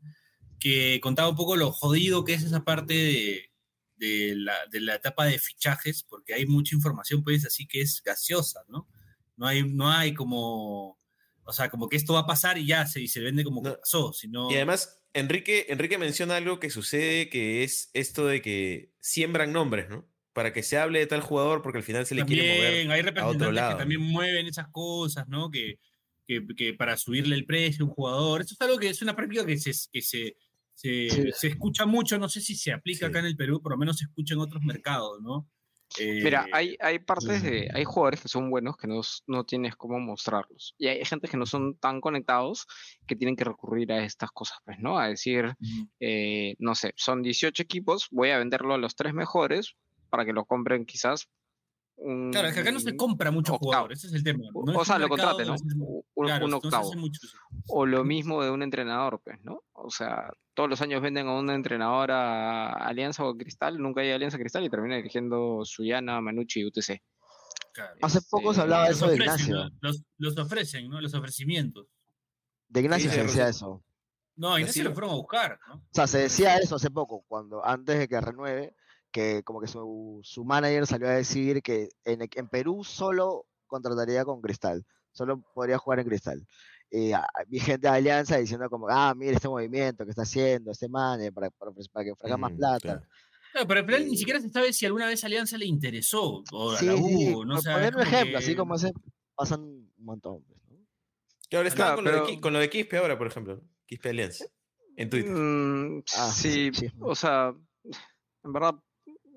[0.58, 3.50] que contaba un poco lo jodido que es esa parte de,
[3.96, 8.02] de la, de la etapa de fichajes, porque hay mucha información, pues, así que es
[8.04, 8.88] gaseosa, ¿no?
[9.36, 10.98] No hay, no hay como,
[11.44, 13.62] o sea, como que esto va a pasar y ya se, y se vende como
[13.62, 14.50] que pasó, sino...
[14.50, 19.88] Y además, Enrique, Enrique menciona algo que sucede, que es esto de que siembran nombres,
[19.88, 20.08] ¿no?
[20.32, 22.90] Para que se hable de tal jugador, porque al final se le quiere mover.
[22.90, 25.50] Hay representantes lado, que también mueven esas cosas, ¿no?
[25.50, 25.78] Que,
[26.26, 28.42] que, que para subirle el precio a un jugador.
[28.42, 30.36] Eso es algo que es una práctica que se, que se,
[30.76, 31.32] se, Sí.
[31.32, 33.10] se escucha mucho, no sé si se aplica Sí.
[33.10, 35.50] acá en el Perú, por lo menos se escucha en otros mercados, ¿no?
[36.00, 39.76] Mira, Eh, hay, hay partes de, hay jugadores que son buenos que no, no tienes
[39.76, 40.74] cómo mostrarlos.
[40.78, 42.66] Y hay gente que no son tan conectados
[43.06, 44.98] que tienen que recurrir a estas cosas, pues, ¿no?
[44.98, 45.54] A decir,
[46.00, 49.76] eh, no sé, son 18 equipos, voy a venderlo a los tres mejores
[50.10, 51.28] para que lo compren quizás
[51.96, 52.30] un...
[52.30, 53.70] Claro, es que acá no se compra mucho octavo.
[53.72, 54.44] jugador, ese es el tema.
[54.54, 55.44] O- No sea, lo mercado contrate,
[55.76, 56.02] ¿no?
[56.14, 56.94] Un, claro, octavo.
[56.94, 57.20] mucho.
[57.68, 59.62] O lo mismo de un entrenador, pues, ¿no?
[59.72, 64.10] O sea, todos los años venden a un entrenador a Alianza o Cristal, nunca hay
[64.12, 67.02] Alianza Cristal y termina dirigiendo Suyana, Manucci y UTC.
[67.72, 67.94] Claro.
[68.02, 69.54] Hace poco se Este, hablaba de eso de Ignacio.
[69.56, 69.70] ¿no?
[69.82, 71.00] Los, los ofrecen, ¿no?
[71.00, 71.86] Los ofrecimientos.
[72.68, 73.84] De Ignacio Sí, se de decía eso.
[74.36, 75.74] No, a Ignacio lo- fueron a buscar, ¿no?
[75.76, 78.74] O sea, se decía eso hace poco, cuando antes de que renueve,
[79.10, 83.46] que como que su, su manager salió a decir que en, e- en Perú solo
[83.66, 86.46] contrataría con Cristal, solo podría jugar en Cristal.
[86.90, 87.12] Y
[87.48, 91.32] vi gente de Alianza diciendo como, ah, mira este movimiento que está haciendo este manager
[91.32, 92.78] para, para, para que ofrezca más Mm, plata.
[92.80, 93.02] claro.
[93.52, 96.72] Claro, pero al final ni siquiera se sabe si alguna vez Alianza le interesó, o
[96.72, 97.72] a Sí, la sí, sí, U, no por sé.
[97.72, 98.92] poner un ejemplo, así que- como ese,
[99.34, 100.44] pasan un montón.
[100.46, 100.76] pues, ¿no?
[101.48, 103.62] Que ahora está Claro, con, lo de, pero- con lo de Quispe ahora, por ejemplo.
[103.86, 104.44] Quispe Alianza.
[104.96, 105.32] En Twitter.
[105.32, 106.88] Mm, Ah, sí, sí.
[107.00, 107.54] o sea,
[108.44, 108.74] en verdad,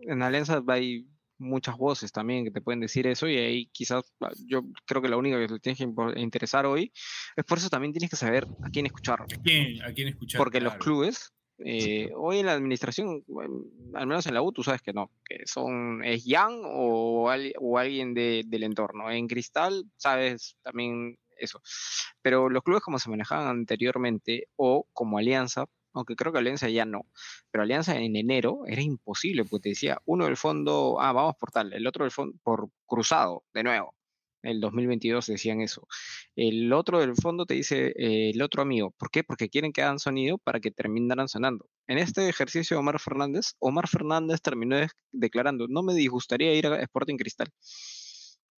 [0.01, 4.29] en Alianza hay muchas voces también que te pueden decir eso y ahí quizás ah,
[4.45, 6.91] yo creo que la única que te tienes que interesar hoy
[7.37, 9.21] es por eso también tienes que saber a quién escuchar.
[9.21, 10.39] ¿A quién, a quién escuchar?
[10.39, 13.23] Porque los clubes, eh, hoy en la administración,
[13.93, 17.53] al menos en la U, tú sabes que no, que son, es Yang o, al-
[17.59, 19.09] o alguien de- del entorno.
[19.09, 21.61] En Cristal, sabes también eso.
[22.21, 26.85] Pero los clubes como se manejaban anteriormente, o como Alianza, aunque creo que Alianza ya
[26.85, 27.05] no,
[27.51, 31.51] pero Alianza en enero era imposible, porque te decía, uno del fondo, ah, vamos por
[31.51, 33.95] tal, el otro del fondo, por cruzado, de nuevo.
[34.41, 35.85] El 2022 decían eso.
[36.35, 38.91] El otro del fondo te dice eh, el otro amigo.
[38.91, 39.23] ¿Por qué?
[39.23, 41.65] Porque quieren que hagan sonido para que terminaran sonando.
[41.87, 44.77] En este ejercicio de Omar Fernández, Omar Fernández terminó
[45.11, 47.49] declarando, no me disgustaría ir a Sporting Cristal.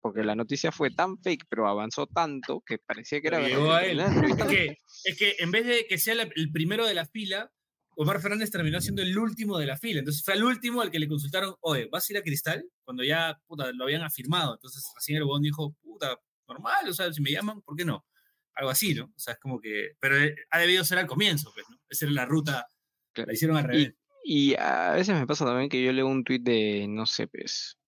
[0.01, 3.85] Porque la noticia fue tan fake, pero avanzó tanto que parecía que era Llegó a
[3.85, 4.01] él.
[4.41, 7.51] Es que, es que en vez de que sea la- el primero de la fila,
[7.97, 9.99] Omar Fernández terminó siendo el último de la fila.
[9.99, 12.65] Entonces fue el último al que le consultaron, oye, ¿vas a ir a Cristal?
[12.83, 14.55] Cuando ya puta, lo habían afirmado.
[14.55, 16.17] Entonces recién el bobón dijo, puta,
[16.49, 18.07] normal, o sea, si me llaman, ¿por qué no?
[18.55, 19.05] Algo así, ¿no?
[19.05, 19.93] O sea, es como que.
[20.01, 21.77] Pero eh, ha debido ser al comienzo, pues, ¿no?
[21.89, 22.67] Esa era la ruta.
[23.13, 23.29] Claro.
[23.29, 23.95] La hicieron al revés.
[24.25, 27.79] Y a veces me pasa también que yo leo un tuit de, no sé, pues,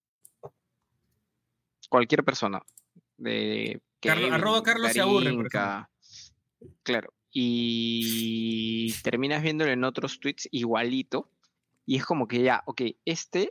[1.92, 2.62] cualquier persona.
[3.18, 5.48] De Carlos- Kevin, arroba Carlos se aburre, por
[6.82, 7.12] Claro.
[7.30, 11.30] Y terminas viéndolo en otros tweets igualito.
[11.84, 13.50] Y es como que ya, ok, este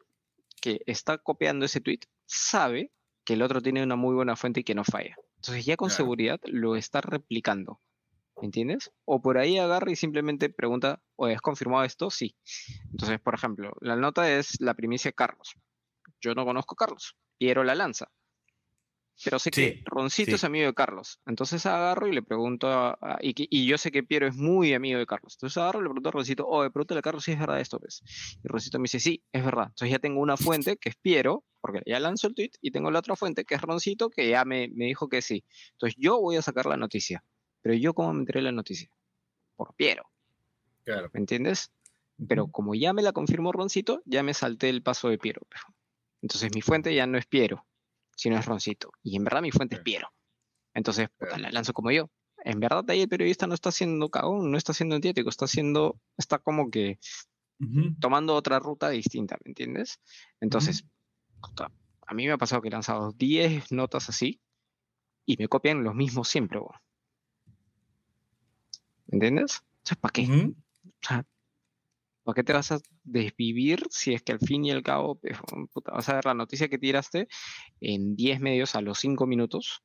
[0.61, 2.91] que está copiando ese tweet sabe
[3.25, 5.15] que el otro tiene una muy buena fuente y que no falla.
[5.35, 5.97] Entonces ya con Claro.
[5.97, 7.79] seguridad lo está replicando.
[8.41, 8.91] ¿Entiendes?
[9.05, 12.09] O por ahí agarra y simplemente pregunta, oye, ¿has confirmado esto?
[12.09, 12.35] Sí.
[12.91, 15.53] Entonces, por ejemplo, la nota es la primicia de Carlos.
[16.21, 17.15] Yo no conozco a Carlos.
[17.37, 18.09] Piero la lanza.
[19.23, 20.35] Pero sé que Roncito sí.
[20.35, 21.19] es amigo de Carlos.
[21.25, 25.05] Entonces agarro y le pregunto, a- y, yo sé que Piero es muy amigo de
[25.05, 25.35] Carlos.
[25.37, 27.79] Entonces agarro y le pregunto a Roncito, oye, pregúntale a Carlos si es verdad esto,
[27.79, 28.01] ¿ves?
[28.43, 29.65] Y Roncito me dice, sí, es verdad.
[29.67, 32.89] Entonces ya tengo una fuente que es Piero, porque ya lanzó el tweet, y tengo
[32.89, 35.43] la otra fuente que es Roncito, que ya me, me dijo que sí.
[35.73, 37.23] Entonces yo voy a sacar la noticia.
[37.61, 38.89] Pero yo, ¿cómo me enteré la noticia?
[39.55, 40.09] Por Piero.
[40.83, 41.11] Claro.
[41.13, 41.71] ¿Me entiendes?
[42.27, 45.41] Pero como ya me la confirmó Roncito, ya me salté el paso de Piero.
[46.21, 47.65] Entonces mi fuente ya no es Piero,
[48.21, 48.91] sino es Roncito.
[49.01, 49.81] Y en verdad mi fuente es.
[49.81, 50.07] Piero.
[50.75, 52.07] Entonces, puta, la lanzo como yo.
[52.43, 55.99] En verdad ahí el periodista no está siendo cagón, no está siendo antiético, está haciendo,
[56.17, 56.99] está como que
[57.99, 59.99] tomando otra ruta distinta, ¿me entiendes?
[60.39, 60.85] Entonces,
[61.41, 61.71] puta,
[62.05, 64.39] a mí me ha pasado que he lanzado 10 notas así
[65.25, 66.59] y me copian los mismos siempre.
[69.07, 69.63] ¿Me entiendes?
[69.77, 70.53] Entonces, ¿para qué?
[70.83, 71.25] O sea,
[72.23, 75.37] ¿para qué te vas a desvivir si es que al fin y al cabo pues,
[75.73, 77.27] puta, vas a ver la noticia que tiraste
[77.79, 79.83] en 10 medios a los 5 minutos?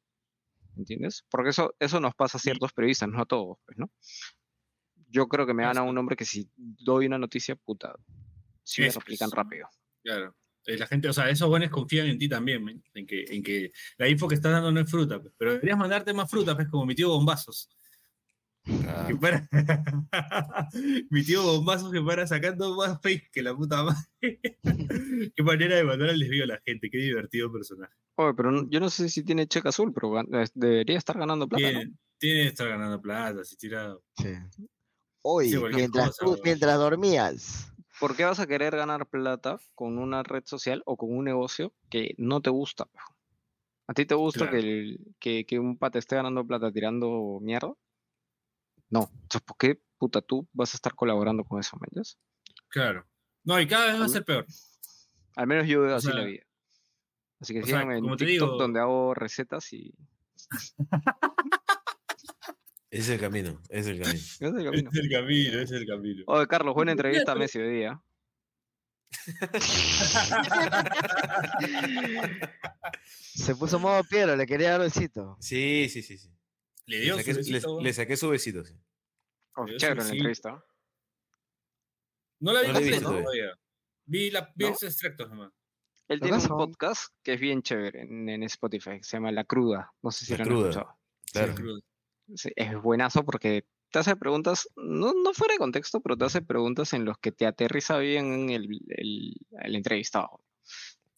[0.76, 1.24] ¿Entiendes?
[1.30, 3.90] Porque eso, eso nos pasa a ciertos periodistas, no a todos, pues, ¿no?
[5.08, 7.94] Yo creo que me gana un hombre que si doy una noticia, puta,
[8.62, 9.68] si me replican rápido.
[10.02, 10.36] Claro.
[10.66, 13.42] Eh, La gente, o sea, esos buenos confían en ti también, men, en que, en
[13.42, 16.68] que la info que estás dando no es fruta, pero deberías mandarte más fruta, pues,
[16.68, 17.70] como mi tío Bombazos.
[18.88, 19.48] Ah, Que para...
[21.10, 24.40] mi tío Bombazos que para sacando más fake que la puta madre.
[25.36, 27.92] Qué manera de mandar al desvío a la gente, qué divertido personaje.
[28.16, 30.12] Oye, pero no- yo no sé si tiene cheque azul, pero
[30.54, 31.78] debería estar ganando plata, ¿no?
[32.18, 33.96] Tiene, que estar ganando plata, si tira.
[34.18, 34.32] Sí.
[35.22, 36.40] Hoy, Sí, mientras, cosa, tú- weón.
[36.44, 37.72] mientras dormías.
[38.00, 41.72] ¿Por qué vas a querer ganar plata con una red social o con un negocio
[41.90, 42.88] que no te gusta?
[43.88, 44.52] ¿A ti te gusta Claro.
[44.52, 47.72] que, el- que, que un pata esté ganando plata tirando mierda?
[48.90, 49.08] No.
[49.12, 52.18] Entonces, ¿por qué puta tú vas a estar colaborando con eso, ¿me entiendes?
[52.68, 53.06] Claro.
[53.44, 54.46] No, y cada vez va a ser peor.
[55.36, 56.42] Al menos yo veo O así la vida.
[57.40, 59.94] Así que síganme en como TikTok digo- donde hago recetas y...
[62.90, 64.18] es el camino, es el camino.
[64.18, 64.90] ese es el camino.
[64.90, 66.24] Es el camino, es el camino.
[66.26, 68.00] Oye, Carlos, buena entrevista a Messi hoy día.
[73.06, 75.36] Se puso modo Piero, le quería dar besito.
[75.40, 76.18] Sí, sí, sí.
[76.18, 76.30] sí.
[76.86, 78.64] Le Le dio saqué, su le- besito, le saqué su besito.
[78.64, 78.74] sí.
[79.56, 80.64] Oh, chévere sí, la entrevista.
[82.40, 83.22] No la vi No la completa visto todavía.
[83.24, 83.58] todavía.
[84.04, 84.70] Vi, la, vi ¿No?
[84.70, 85.52] los extractos nomás.
[86.08, 89.44] Él tiene un podcast que es bien chévere en, en Spotify, que se llama La
[89.44, 89.92] Cruda.
[90.02, 90.68] No sé si La lo han Cruda.
[90.70, 90.98] escuchado.
[91.32, 91.54] Claro.
[92.34, 96.42] Sí, es buenazo porque te hace preguntas, no, no fuera de contexto, pero te hace
[96.42, 100.44] preguntas en los que te aterriza bien el, el, el entrevistado.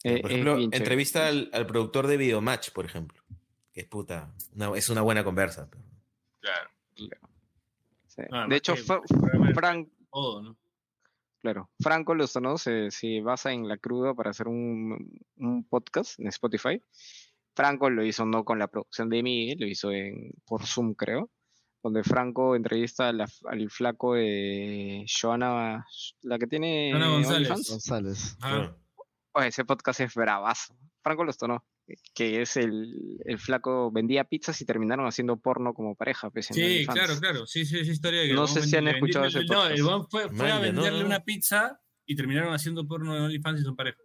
[0.03, 3.21] Eh, Por es ejemplo, entrevista al, al productor de Videomatch, por ejemplo.
[3.79, 4.33] Que es puta.
[4.55, 5.69] una- es una buena conversa.
[5.69, 5.83] pero-
[6.41, 6.69] Claro.
[8.07, 8.21] Sí.
[8.29, 10.57] No, además de hecho, que Frank, todo, ¿no?
[11.39, 16.27] claro, Franco Lozano se, se basa en la cruda para hacer un, un podcast en
[16.27, 16.81] Spotify.
[17.55, 21.29] Franco lo hizo no con la producción de Miguel, lo hizo en, por Zoom, creo,
[21.81, 25.85] donde Franco entrevista a la- al flaco de Joana,
[26.23, 27.07] la que tiene Joana
[27.69, 28.37] González.
[28.41, 28.77] Claro.
[29.33, 30.75] Oye, ese podcast es bravazo.
[31.01, 31.63] Franco Lozano,
[32.13, 36.29] que es el, el flaco, vendía pizzas y terminaron haciendo porno como pareja.
[36.29, 36.99] pues, en Sí, OnlyFans.
[36.99, 37.47] claro, claro.
[37.47, 38.23] Sí, sí, esa historia.
[38.27, 41.05] que No sé si han escuchado ese No, el huevón fue, fue a venderle no.
[41.07, 43.97] una pizza y terminaron haciendo porno en OnlyFans y son pareja.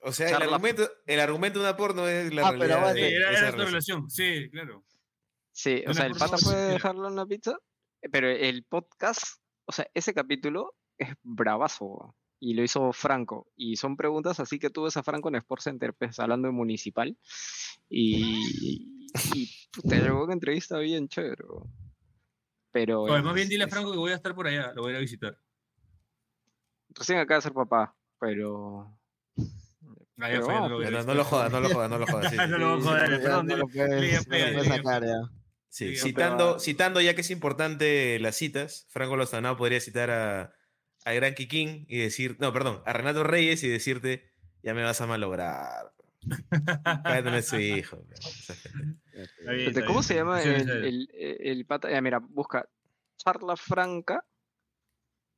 [0.00, 2.94] O sea, el argumento, el argumento de una porno es la Ah, pero realidad.
[2.94, 4.08] de era, era relación.
[4.10, 4.84] Sí, claro.
[5.52, 7.56] Sí, o sea, el pata puede dejarlo en la pizza,
[8.12, 9.22] pero el podcast,
[9.64, 12.14] o sea, ese capítulo es bravazo.
[12.38, 13.48] Y lo hizo Franco.
[13.56, 16.52] Y son preguntas así que tú ves a Franco en Sports Center pues, hablando de
[16.52, 17.16] municipal.
[17.88, 21.44] Y, y puta, llegó una entrevista bien chévere.
[22.72, 24.90] Pero Oye, más bien dile a Franco que voy a estar por allá, lo voy
[24.90, 25.38] a ir a visitar.
[26.90, 28.98] recién acaba de ser papá, pero
[30.18, 32.06] ya Pero fue, vamos, lo a No, no lo jodas, no lo jodas, no lo
[32.06, 32.30] jodas.
[32.30, 35.30] sí, No lo voy a joder, Ya perdón, no lo puedes, no sacar ya.
[35.68, 40.55] Sí, citando, citando ya que es importante las citas, Franco Lozano podría citar a,
[41.06, 44.28] a Gran Kikín y decir, no, perdón, a Renato Reyes y decirte,
[44.64, 45.92] ya me vas a malograr.
[47.04, 48.04] Cállate su hijo.
[49.12, 50.02] Está bien, está ¿Cómo bien.
[50.02, 51.08] se llama Sí, el, el,
[51.40, 51.88] el pata?
[51.90, 52.68] Ya, mira, busca
[53.16, 54.24] Charla Franca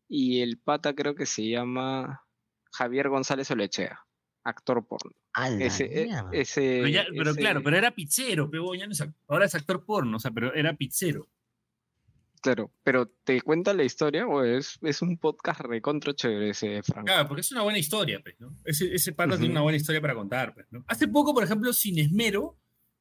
[0.09, 2.25] y el pata creo que se llama
[2.73, 4.01] Javier González Olechea,
[4.45, 5.13] actor porno.
[5.61, 9.05] Ese, e- ese, Pero, ya- pero ese- claro, pero era pizzero, pero ya no es
[9.29, 11.29] ahora es actor porno, o sea, pero era pizzero.
[12.41, 17.07] Claro, pero ¿te cuenta la historia o es, es un podcast recontra chévere ese Franco?
[17.07, 18.57] Claro, porque es una buena historia, pues, ¿no?
[18.65, 20.85] Ese, ese pata tiene una buena historia para contar, pues, ¿no?
[20.89, 22.59] Hace poco, por ejemplo, Sin Esmero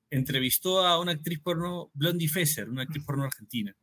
[0.10, 3.76] entrevistó a una actriz porno, Blondie Fesser, una actriz porno argentina.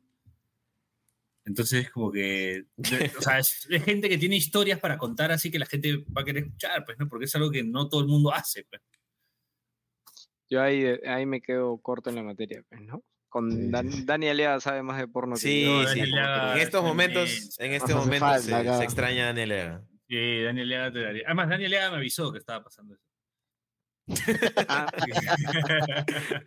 [1.47, 5.51] Entonces, como que, de- o sea, es, es gente que tiene historias para contar, así
[5.51, 7.09] que la gente va a querer escuchar, pues, ¿no?
[7.09, 8.81] Porque es algo que no todo el mundo hace, pues.
[10.49, 13.03] Yo ahí, ahí me quedo corto en la materia, pues, ¿no?
[13.35, 14.05] Con Sí, Dan- sí, sí.
[14.05, 15.73] Dani Alea sabe más de porno que Sí, yo.
[15.83, 15.99] No, sí.
[15.99, 16.19] Daniel
[16.55, 19.83] En estos es momentos, en este momento falta se, extraña a Daniel Lega.
[20.09, 21.23] Sí, Daniel Llaga te daría.
[21.27, 23.03] Además, Daniel Llaga me avisó que estaba pasando eso.
[24.69, 24.87] Ah,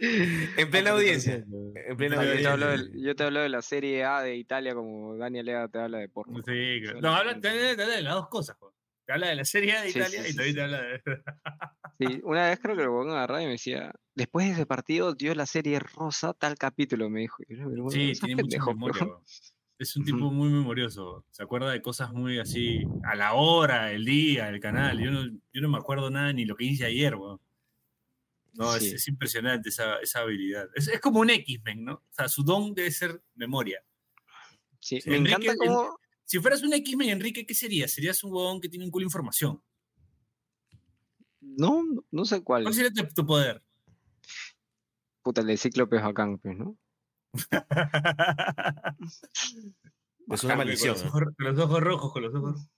[0.57, 1.43] En plena audiencia.
[1.75, 3.01] En plena no, yo, te hablo audiencia.
[3.03, 6.07] yo te hablo de la Serie A de Italia como Dani Alea te habla de
[6.07, 6.37] porno.
[6.45, 7.01] Sí, claro.
[7.01, 8.71] No, habla, te, habla- te habla de las dos cosas, Juan.
[9.05, 10.55] Te habla de la Serie A de Sí, Italia sí, y sí, también sí.
[10.55, 11.01] te habla de.
[11.99, 14.53] Sí, una vez creo que lo pongo en la radio y me decía, después de
[14.53, 17.41] ese partido dio la serie rosa tal capítulo, me dijo.
[17.47, 19.03] Y yo, "Pero, Sí, tiene mucha memoria.
[19.03, 19.09] weón".
[19.15, 19.23] weón.
[19.79, 21.23] Es un tipo muy memorioso.
[21.29, 24.99] Se acuerda de cosas muy así, a la hora, el día, el canal.
[24.99, 27.39] Yo no, yo no me acuerdo nada ni lo que hice ayer, weón.
[28.53, 28.95] No, es- Sí.
[28.95, 30.67] es, impresionante esa, esa habilidad.
[30.73, 31.93] Es, es como un X-Men, ¿no?
[31.93, 33.79] O sea, su don debe ser memoria.
[34.79, 35.99] Sí, me Enrique- encanta cómo...
[36.25, 37.91] Si fueras un X-Men, Enrique, ¿qué serías?
[37.91, 39.61] Serías un huevón que tiene un culo de información.
[41.57, 42.63] No, no sé cuál.
[42.63, 43.61] ¿Cuál sería tu, poder?
[45.23, 46.77] Puta, el de Cíclope es bacán, pues, ¿no?
[50.29, 50.93] Es una Con maldición.
[50.93, 51.09] los, ¿no?
[51.09, 52.69] ojos, con los ojos rojos, con los ojos.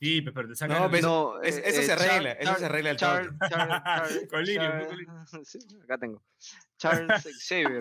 [0.00, 0.78] Sí, pues, pero te sacan.
[0.78, 2.96] No, el- pues, no, es- eh, eso eh, se Char- arregla, eso se arregla al
[2.96, 3.36] Char- toque.
[3.54, 4.70] Char- Con lirio,
[5.30, 5.44] con.
[5.44, 6.22] Sí, acá tengo.
[6.78, 7.08] Charles
[7.48, 7.78] Xavier,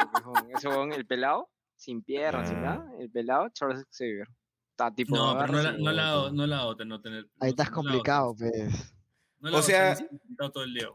[0.56, 2.62] ese el pelado, sin piernas, sin Ah.
[2.62, 4.28] nada, el pelado, Charles Xavier.
[4.72, 5.16] Está tipo.
[5.16, 7.26] No, pero no la, no la, no la otra, no tener.
[7.40, 8.96] Ahí no- estás complicado, pues.
[9.44, 9.96] No la O sea-
[10.54, 10.88] todo el día.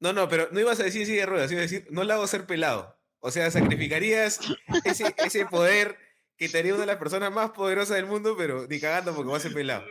[0.00, 2.14] No, no, pero no ibas a decir silla de ruedas, ibas a decir, no la
[2.14, 2.98] hago ser pelado.
[3.20, 4.40] O sea, sacrificarías
[4.84, 5.96] ese, ese poder
[6.36, 9.30] que te haría una de las personas más poderosas del mundo, pero ni cagando porque
[9.30, 9.84] va a ser pelado.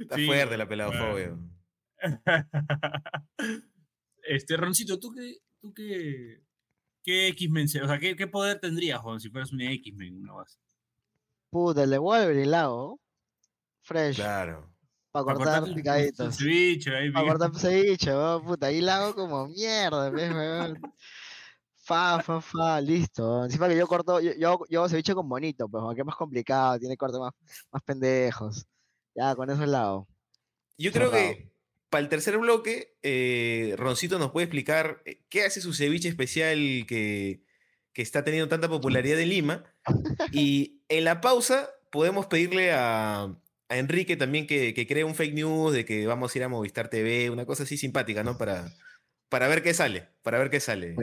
[0.00, 0.68] Está Sí, fuerte la bueno.
[0.68, 1.36] peladofobia.
[4.22, 6.42] este, Roncito, ¿tú qué, tú qué,
[7.02, 10.58] qué X-Men, o sea, ¿qué, qué poder tendrías, Juan, si fueras un X-Men, una base?
[11.50, 13.00] Puta, el de Wolverine lago.
[13.84, 14.16] Fresh.
[14.16, 14.68] Claro.
[15.12, 16.36] Para cortar picaditos.
[16.36, 18.66] tu ceviche, ahí, Para cortar ceviche, weón, puta.
[18.66, 20.80] Ahí la hago como mierda, ¿ves, weón?
[21.76, 23.44] Fa, fa, fa, listo.
[23.44, 26.16] Encima que yo corto, yo, yo, yo hago ceviche con bonito, pues, aunque es más
[26.16, 27.32] complicado, tiene cortes más,
[27.70, 28.66] más pendejos.
[29.14, 30.08] Ya, con eso es lado.
[30.78, 31.34] Yo creo Cerrado.
[31.34, 31.52] que
[31.90, 36.58] para el tercer bloque, eh, Roncito nos puede explicar eh, qué hace su ceviche especial
[36.88, 37.44] que,
[37.92, 39.64] que está teniendo tanta popularidad en Lima.
[40.32, 43.36] Y en la pausa podemos pedirle a,
[43.68, 46.48] a Enrique también que, que cree un fake news de que vamos a ir a
[46.48, 48.36] Movistar TV, una cosa así simpática, ¿no?
[48.36, 48.70] Para,
[49.28, 50.94] para ver qué sale, para ver qué sale.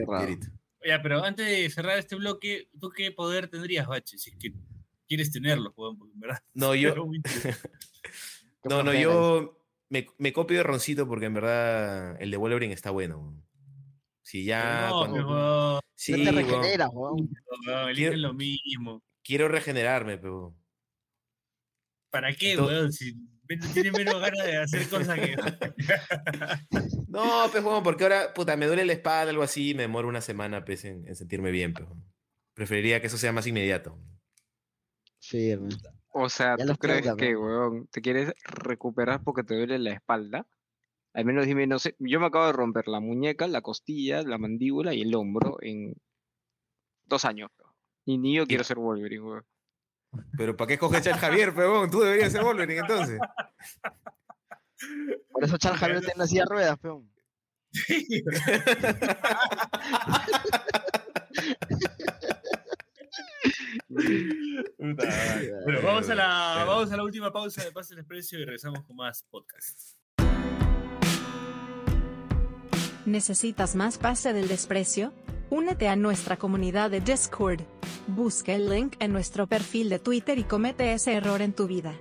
[0.84, 4.18] Ya, pero antes de cerrar este bloque, ¿tú qué poder tendrías, Bache?
[4.18, 4.52] Si es que
[5.06, 6.42] quieres tenerlo, weón, porque en verdad.
[6.54, 6.94] No, yo,
[8.64, 12.90] no, no, yo me, me copio de Roncito porque en verdad el de Wolverine está
[12.90, 13.42] bueno.
[14.22, 14.88] Sí, ya.
[14.88, 17.28] no, cuando- sí, No te regeneras, weón.
[17.66, 19.02] weón, eligen lo mismo.
[19.22, 20.54] quiero regenerarme, pero.
[22.12, 22.92] ¿Para qué, weón?
[22.92, 23.14] Si
[23.74, 25.34] tiene menos ganas de hacer cosas que.
[27.08, 30.08] No, pues, weón, porque ahora, puta, me duele la espalda, algo así, y me demoro
[30.08, 31.88] una semana, pues, en, en sentirme bien, pues.
[32.54, 33.98] Preferiría que eso sea más inmediato.
[35.20, 35.70] Firme.
[36.14, 39.92] O sea, Ya ¿tú crees tengo, que, weón, te quieres recuperar porque te duele la
[39.94, 40.46] espalda?
[41.14, 44.38] Al menos dime, no sé, yo me acabo de romper la muñeca, la costilla, la
[44.38, 45.94] mandíbula y el hombro en
[47.04, 47.50] dos años.
[47.58, 47.72] weón.
[48.04, 49.44] Y ni yo quiero ser Wolverine, weón.
[50.36, 51.90] Pero ¿para qué coges al Javier, peón?
[51.90, 53.18] Tú deberías ser Wolverine entonces.
[55.30, 57.10] Por eso Charles Javier tiene una silla de ruedas, peón.
[64.78, 65.52] Madre.
[65.64, 68.82] Bueno, vamos a, la, vamos a la última pausa de Pase el Expreso y regresamos
[68.84, 69.96] con más podcast.
[73.04, 75.12] ¿Necesitas más pase del desprecio?
[75.52, 77.60] Únete a nuestra comunidad de Discord.
[78.06, 81.92] Busca el link en nuestro perfil de Twitter y comete ese error en tu vida.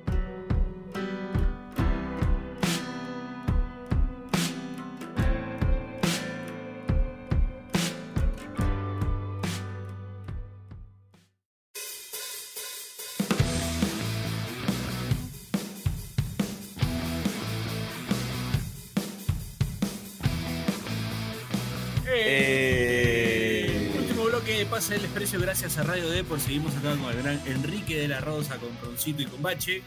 [24.89, 26.39] El Expreso gracias a Radio Depor.
[26.39, 29.81] Seguimos acá con el gran Enrique de la Rosa, con Roncito y con Bache.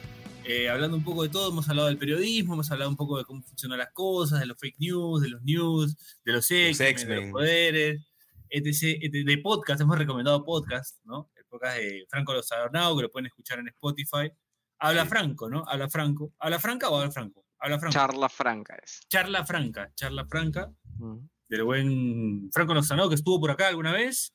[0.44, 3.24] eh, hablando un poco de todo, hemos hablado del periodismo, hemos hablado un poco de
[3.24, 7.16] cómo funcionan las cosas, de los fake news, de los news, de los X, de
[7.16, 8.02] los poderes,
[8.50, 11.30] etc, etc, De podcast, hemos recomendado podcast, ¿no?
[11.34, 14.30] El podcast de Franco Lozarnau, que lo pueden escuchar en Spotify.
[14.78, 15.08] Habla Sí.
[15.08, 15.64] Franco, ¿no?
[15.66, 16.32] Habla Franco.
[16.38, 17.44] ¿Habla Franca o habla Franco?
[17.58, 17.94] Habla Franco.
[17.94, 19.00] Charla franca es.
[19.08, 21.26] Charla Franca, Charla Franca Ujú.
[21.48, 24.32] del buen Franco Lozano, que estuvo por acá alguna vez.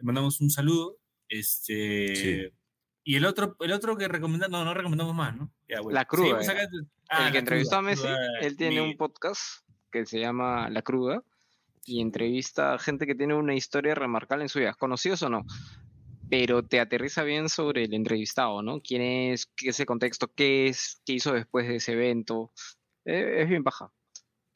[0.00, 0.96] Le mandamos un saludo.
[1.28, 2.56] Este, Sí.
[3.02, 5.50] Y el otro, el otro que recomendamos, no, no recomendamos más, ¿no?
[5.68, 5.94] Ya, bueno.
[5.94, 6.68] La Cruda acá-
[7.08, 9.40] Ah, el que La entrevistó a Cruda, Messi, Cruda, él tiene mi- un podcast
[9.90, 11.22] que se llama La Cruda
[11.84, 15.44] y entrevista a gente que tiene una historia remarcable en su vida, conocidos o no,
[16.28, 18.80] pero te aterriza bien sobre el entrevistado, ¿no?
[18.80, 19.46] ¿Quién es?
[19.56, 20.28] ¿Qué es el contexto?
[20.32, 21.00] ¿Qué es?
[21.04, 22.52] ¿Qué hizo después de ese evento?
[23.04, 23.90] Eh, es bien baja.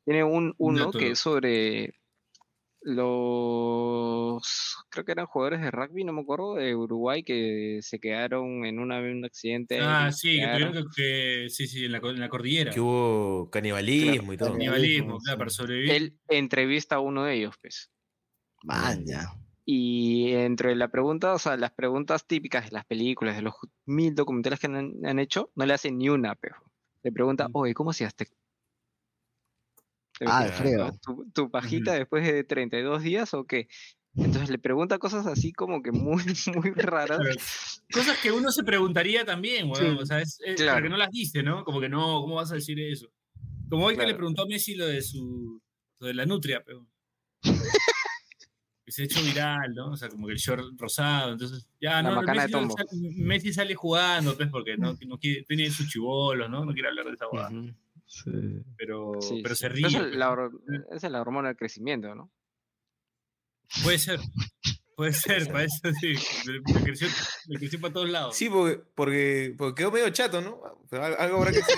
[0.04, 1.94] Tiene un uno que es sobre
[2.84, 8.64] los, creo que eran jugadores de rugby, no me acuerdo, de Uruguay que se quedaron
[8.64, 9.78] en una, un accidente.
[9.80, 12.70] Ah, sí, que tuvieron que, que- sí, sí, en la, en la cordillera.
[12.72, 14.52] Que hubo canibalismo y todo.
[14.52, 15.90] Canibalismo, claro, para sobrevivir.
[15.92, 17.90] Él entrevista a uno de ellos, pues.
[18.62, 19.28] Man, ya.
[19.66, 23.54] Y entre la pregunta, o sea, las preguntas típicas de las películas, de los
[23.86, 26.56] mil documentales que han, han hecho, no le hacen ni una, pero
[27.02, 27.52] le pregunta, Mm.
[27.54, 28.14] oye, ¿cómo hacías?
[28.14, 28.26] Te
[30.26, 30.86] Ah, Alfredo.
[30.86, 30.98] ¿no?
[30.98, 33.68] ¿Tu, tu pajita después de 32 días o qué?
[34.16, 36.22] Entonces le pregunta cosas así como que muy,
[36.54, 37.82] muy raras.
[37.92, 39.96] Cosas que uno se preguntaría también, weón.
[39.96, 40.76] Sí, O sea, es, es- claro.
[40.76, 41.64] porque no las dice, ¿no?
[41.64, 43.08] Como que no, ¿cómo vas a decir eso?
[43.68, 44.18] Como hoy que le Claro.
[44.18, 45.60] preguntó a Messi lo de su.
[45.98, 46.86] lo de la nutria, pero.
[48.84, 49.92] que se ha hecho viral, ¿no?
[49.92, 51.66] O sea, como que el short rosado, entonces.
[51.80, 52.68] Ya, La no, Messi, sale,
[53.16, 56.64] Messi sale jugando, pues, porque no, no quiere, tiene sus chivolos, ¿no?
[56.64, 57.50] No quiere hablar de esa hueá.
[58.76, 59.60] Pero, Sí, pero sí.
[59.60, 59.86] se ríe.
[59.86, 60.50] esa es la,
[60.92, 62.30] esa es la hormona del crecimiento, ¿no?
[63.82, 64.20] Puede ser.
[64.96, 66.14] Puede ser, para eso sí.
[66.46, 67.08] Le creció,
[67.48, 68.36] le creció para todos lados.
[68.36, 70.60] Sí, porque, porque, porque quedó medio chato, ¿no?
[70.88, 71.76] Pero al- algo habrá que hacer.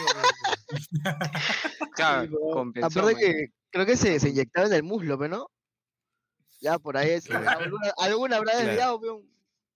[1.95, 5.51] Claro, compensó, Aparte que creo que se, se inyectaron en el muslo, pero no.
[6.61, 7.49] Ya por ahí es, Claro.
[7.61, 9.01] alguna, alguna habrá desviado.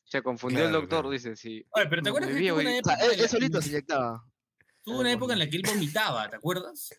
[0.05, 1.11] Se confundió el doctor, claro.
[1.11, 1.65] dice, sí.
[1.71, 4.25] Oye, pero ¿te me acuerdas que una O sea, él, solito se inyectaba.
[4.83, 6.91] Tuvo una época en la que él vomitaba, ¿te acuerdas?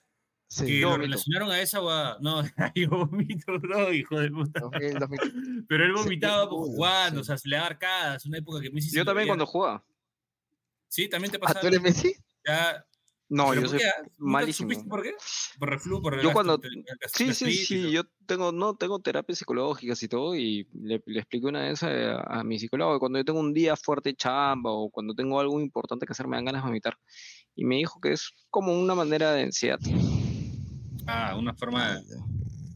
[0.47, 2.17] Sí, que lo relacionaron a esa hueá.
[2.19, 2.43] No,
[2.75, 4.59] yo vomito, no, hijo de puta.
[4.59, 5.65] 2000, 2000.
[5.67, 7.21] Pero él vomitaba uy, jugando, sí.
[7.21, 9.29] o sea, se le daba arcadas, una época que Messi Yo también veía.
[9.29, 9.83] cuando jugaba.
[10.89, 11.61] Sí, también te ¿Ah, pasaba.
[11.61, 12.13] tú eres Messi?
[12.45, 12.85] Ya,
[13.33, 13.93] No, ¿pero yo soy ah?
[14.01, 14.69] ¿Nunca malísimo.
[14.69, 15.13] ¿Supiste por qué?
[15.57, 16.61] Por reflujo, por Yo gastro- cuando-
[17.13, 21.47] Sí, sí, sí, yo tengo, no, tengo terapias psicológicas y todo, y le, le expliqué
[21.47, 24.71] una vez a, a mi psicólogo que cuando yo tengo un día fuerte de chamba
[24.71, 26.97] o cuando tengo algo importante que hacer me dan ganas de vomitar.
[27.55, 29.79] Y me dijo que es como una manera de ansiedad.
[31.07, 31.99] Ah, una forma.
[31.99, 32.17] de-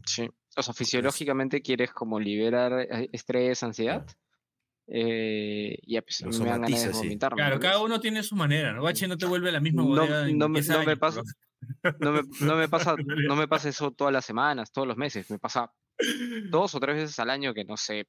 [0.06, 0.30] Sí.
[0.58, 4.06] O sea, fisiológicamente quieres como liberar eh, estrés, ansiedad.
[4.88, 6.98] Eh, ya pues Lo me dan ganas de sí.
[7.00, 7.32] vomitar.
[7.34, 8.84] ¿me Claro, cada uno tiene su manera, ¿no?
[8.84, 11.22] Bache no te vuelve la misma No- bodega no me- 10 no me años, pasa-
[12.00, 12.96] No me, no me pasa,
[13.32, 15.30] no me pasa eso todas las semanas, todos los meses.
[15.32, 15.72] Me pasa
[16.50, 18.08] dos o tres veces al año que no sé.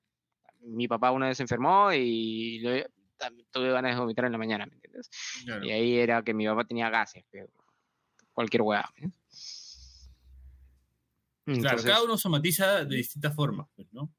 [0.60, 2.62] Mi papá una vez se enfermó y
[3.16, 5.08] también tuve ganas de vomitar en la mañana, ¿me entiendes?
[5.44, 5.64] Claro.
[5.64, 7.48] Y ahí era que mi papá tenía gases, pero
[8.34, 8.90] cualquier weá.
[8.96, 9.08] ¿eh?
[11.44, 14.10] Claro, Entonces, cada uno somatiza de distintas formas, pues, ¿no?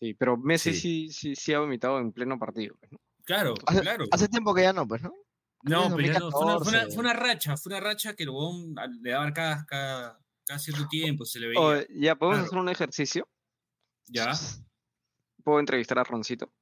[0.00, 0.80] Sí, pero Messi Sí.
[0.80, 2.74] sí, sí, sí ha vomitado en pleno partido.
[2.80, 2.98] pues, ¿no?
[3.24, 4.04] Claro, Hace, claro.
[4.10, 5.12] hace tiempo que ya no, pues, ¿no?
[5.62, 6.94] No, pero ya no, fue, una, fue, una, 2014.
[6.94, 10.88] fue una racha, fue una racha que el huevón le daba cada, cada, cada cierto
[10.88, 11.86] tiempo, se le veía.
[11.90, 12.46] Ya, podemos Claro.
[12.46, 13.28] hacer un ejercicio.
[14.06, 14.32] ya.
[15.44, 16.52] Puedo entrevistar a Roncito.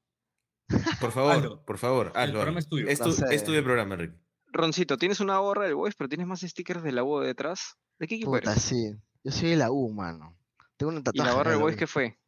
[1.00, 1.64] Por favor, Hazlo.
[1.64, 2.34] por favor, hazlo.
[2.34, 2.86] programa es tuyo.
[2.88, 4.16] Es tu, es tuyo el programa, Enrique.
[4.52, 7.76] Roncito, tienes una gorra del Boys, pero tienes más stickers de la U detrás.
[7.98, 8.62] ¿De qué equipo Puta, eres?
[8.62, 8.94] sí.
[9.24, 10.36] Yo soy de la U, mano.
[10.76, 11.28] Tengo un ¿Y tatuaje.
[11.30, 12.18] la gorra de del Boys qué fue?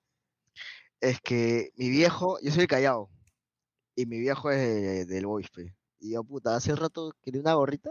[1.01, 3.11] Es que mi viejo, yo soy de Callao.
[3.97, 5.75] Y mi viejo es de- del Boys, pe.
[5.99, 7.91] Y yo, puta, hace rato quería una gorrita.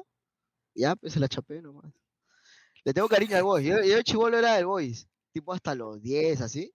[0.76, 1.92] y Ya, pues se la chapé nomás.
[2.84, 3.66] Le tengo cariño al Boys.
[3.66, 5.08] Yo, yo chivolo era del Boys.
[5.34, 6.74] Tipo hasta los 10, así.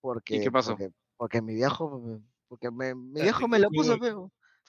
[0.00, 0.70] Porque, qué pasó?
[0.72, 4.06] Porque, porque mi viejo, me- porque me, mi Claro, viejo me lo puso, el- pe.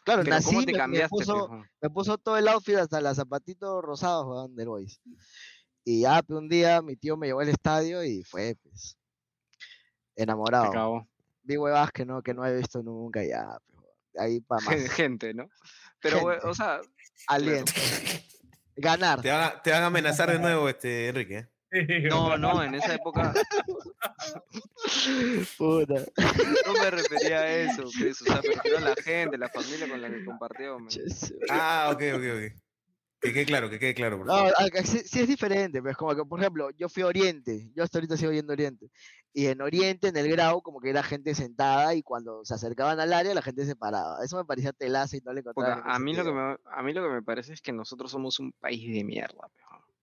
[0.03, 1.49] Claro, Pero nací, ¿cómo te me- me, puso,
[1.82, 5.01] me puso todo el outfit hasta los zapatitos rosados, weón, del Boys.
[5.84, 8.97] Y ya, pues, un día mi tío me llevó al estadio y fue, pues,
[10.18, 10.72] enamorado.
[10.72, 11.07] cagó.
[11.43, 13.57] Vi huevas que no, que no he visto nunca, ya,
[14.18, 14.91] ahí para más.
[14.91, 15.49] Gente, ¿no?
[16.01, 16.47] Pero, we- Gente.
[16.47, 16.82] o sea,
[17.28, 17.72] Aliento.
[18.76, 19.22] Ganar.
[19.22, 21.38] Te van, a, te van a amenazar de nuevo, este, Enrique.
[21.38, 21.47] ¿eh?
[22.09, 23.34] no, no, en esa época
[25.57, 25.95] Puta.
[26.65, 29.89] no me refería a eso, pues, o sea, me refiero a la gente, la familia
[29.89, 30.80] con la que compartió.
[30.80, 30.89] man.
[31.49, 32.61] Ah, ok, ok, ok.
[33.20, 34.53] Que quede claro, que quede claro, por No, favor.
[34.59, 37.84] acá sí, sí es diferente, pues como que, por ejemplo, yo fui a Oriente, yo
[37.84, 38.91] hasta ahorita sigo yendo a Oriente,
[39.34, 42.99] y en Oriente, en el grau, como que era gente sentada, y cuando se acercaban
[42.99, 44.24] al área, la gente se paraba.
[44.24, 46.84] Eso me parecía telaza y no le encontraba ningún a mí lo que me, a
[46.84, 49.49] mí lo que me parece es que nosotros somos un país de mierda.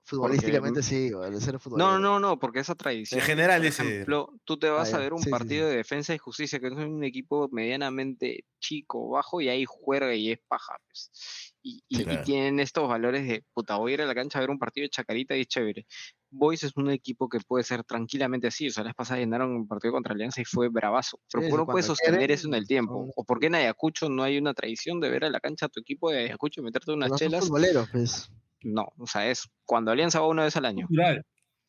[0.07, 3.21] Futbolísticamente sí, el ser No, no, no, porque esa tradición.
[3.21, 3.83] En general, por ese.
[3.83, 5.05] ejemplo, tú te vas Ah, a ya.
[5.05, 5.71] ver un Sí, sí, partido sí.
[5.71, 10.33] de defensa y justicia, que es un equipo medianamente chico, bajo, y ahí juega y
[10.33, 10.77] es paja.
[10.87, 11.54] pues.
[11.67, 12.23] Y, y- Sí, y claro.
[12.25, 14.85] tienen estos valores de, puta, voy a ir a la cancha a ver un partido
[14.85, 15.87] de chacarita y es chévere.
[16.31, 18.69] Boys es un equipo que puede ser tranquilamente así.
[18.69, 21.19] O sea, la vez pasada llenaron un partido contra Alianza y fue bravazo.
[21.33, 22.93] Pero Sí, ¿por qué sí, no puedes cuando sostener quieren, eso en el tiempo?
[23.05, 25.67] son- ¿O por qué en Ayacucho no hay una tradición de ver a la cancha
[25.67, 27.49] a tu equipo de Ayacucho y meterte unas No chelas?
[27.91, 28.31] pues.
[28.63, 30.87] No, o sea, es cuando Alianza va una vez al año.
[30.87, 31.25] Cultural.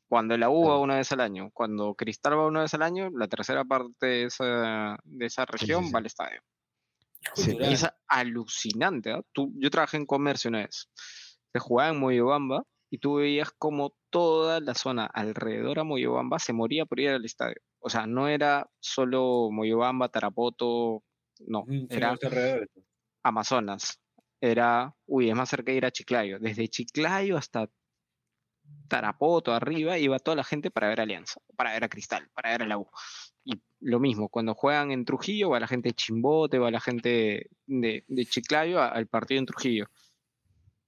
[0.09, 0.81] Cuando la U va Claro.
[0.81, 4.23] una vez al año, cuando Cristal va una vez al año, la tercera parte de
[4.25, 5.91] esa, de esa sí, región sí.
[5.93, 6.41] va al estadio.
[7.33, 9.13] Sí, es alucinante.
[9.33, 10.89] Tú, yo trabajé en comercio una vez.
[11.51, 16.53] Se jugaba en Moyobamba y tú veías como toda la zona alrededor a Moyobamba se
[16.53, 17.57] moría por ir al estadio.
[17.79, 21.03] O sea, no era solo Moyobamba, Tarapoto,
[21.47, 22.15] no, Mm, era.
[23.23, 23.99] Amazonas.
[24.39, 26.39] Era, uy, es más cerca de ir a Chiclayo.
[26.39, 27.69] Desde Chiclayo hasta
[28.87, 32.51] Tarapoto, arriba, iba toda la gente para ver a Alianza, para ver a Cristal, para
[32.51, 32.87] ver a la U.
[33.45, 37.49] Y lo mismo, cuando juegan en Trujillo, va la gente de Chimbote, va la gente
[37.67, 39.85] de, de Chiclayo a- al partido en Trujillo.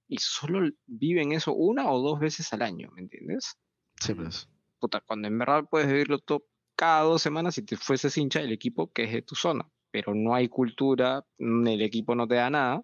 [0.08, 3.56] Y solo viven eso una o dos veces al año, ¿me entiendes?
[4.00, 4.48] Sí, pues.
[4.80, 6.44] Puta, cuando en verdad puedes vivirlo todo
[6.74, 9.68] cada dos semanas si te fueses hincha del equipo que es de tu zona.
[9.90, 12.82] Pero no hay cultura, el equipo no te da nada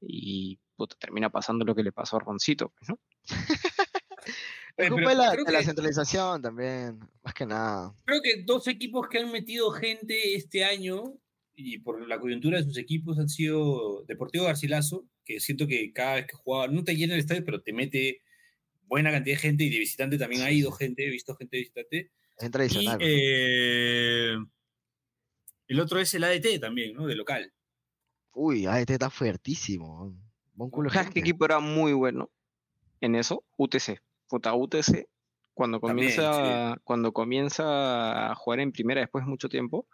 [0.00, 2.98] y puta, termina pasando lo que le pasó a Roncito, pues, ¿no?
[4.78, 7.92] Es Oye, culpa pero de la, creo de la que- centralización también, más que nada.
[8.04, 11.14] Creo que dos equipos que han metido gente este año
[11.56, 16.14] y por la coyuntura de sus equipos han sido Deportivo Garcilaso, que siento que cada
[16.14, 18.22] vez que jugaba, no te llena el estadio, pero te mete
[18.86, 21.60] buena cantidad de gente y de visitante también ha ido gente, he visto gente de
[21.62, 22.12] visitante.
[22.38, 22.98] Es Y tradicional.
[22.98, 24.34] pues, eh,
[25.66, 27.06] el otro es el ADT también, ¿no?
[27.06, 27.52] De local.
[28.32, 30.16] Uy, este está fuertísimo.
[30.54, 32.30] Buen culo de ¿Sabes qué equipo era muy bueno
[33.00, 33.44] en eso?
[33.56, 33.98] UTC.
[34.28, 35.08] Puta, UTC,
[35.54, 39.86] cuando También, comienza, cuando comienza a jugar en primera después de mucho tiempo,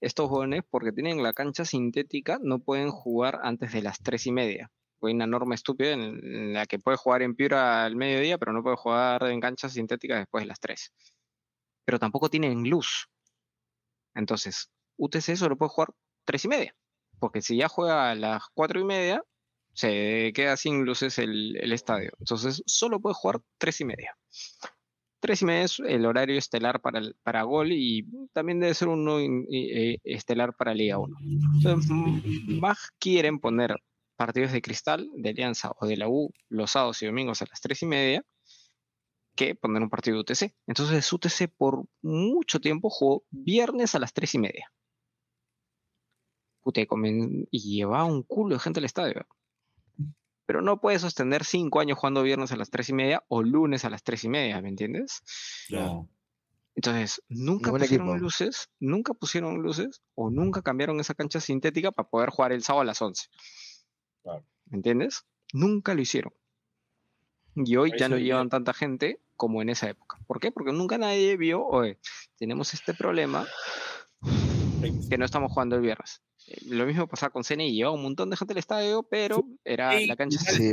[0.00, 4.32] estos jóvenes, porque tienen la cancha sintética, no pueden jugar antes de las tres y
[4.32, 4.70] media.
[5.02, 8.52] Hay una norma estúpida en, en la que puede jugar en Piura al mediodía, pero
[8.52, 10.92] no puede jugar en canchas sintéticas después de las tres.
[11.84, 13.08] Pero tampoco tienen luz.
[14.14, 15.90] Entonces, UTC solo puede jugar
[16.24, 16.74] tres y media.
[17.18, 19.22] Porque si ya juega a las cuatro y media,
[19.76, 22.10] se queda sin luces el, el estadio.
[22.18, 24.16] Entonces, solo puede jugar tres y media.
[25.20, 28.88] Tres y media es el horario estelar para, el- para gol y también debe ser
[28.88, 31.16] uno in- eh, estelar para Liga 1.
[31.56, 31.90] Entonces,
[32.60, 33.76] más quieren poner
[34.16, 37.60] partidos de cristal, de Alianza o de la U los sábados y domingos a las
[37.60, 38.24] tres y media
[39.34, 40.54] que poner un partido de UTC.
[40.66, 44.72] Entonces, UTC por mucho tiempo jugó viernes a las tres y media.
[47.50, 49.26] y llevaba un culo de gente al estadio.
[50.46, 53.84] Pero no puedes sostener cinco años jugando viernes a las tres y media o lunes
[53.84, 55.22] a las tres y media, ¿me entiendes?
[55.68, 56.08] Claro.
[56.76, 58.18] Entonces, nunca Ningún pusieron equipo.
[58.22, 62.82] luces, nunca pusieron luces o nunca cambiaron esa cancha sintética para poder jugar el sábado
[62.82, 63.28] a las 11.
[64.22, 64.44] Claro.
[64.66, 65.24] ¿Me entiendes?
[65.52, 66.32] Nunca lo hicieron.
[67.54, 70.18] Y hoy ya no llevan tanta gente como en esa época.
[70.26, 70.52] ¿Por qué?
[70.52, 71.98] Porque nunca nadie vio, oye,
[72.36, 73.46] tenemos este problema
[75.08, 76.22] que no estamos jugando el viernes.
[76.66, 80.16] Lo mismo pasaba con CNI, llevaba un montón de gente al estadio, pero era la
[80.16, 80.72] cancha Sí,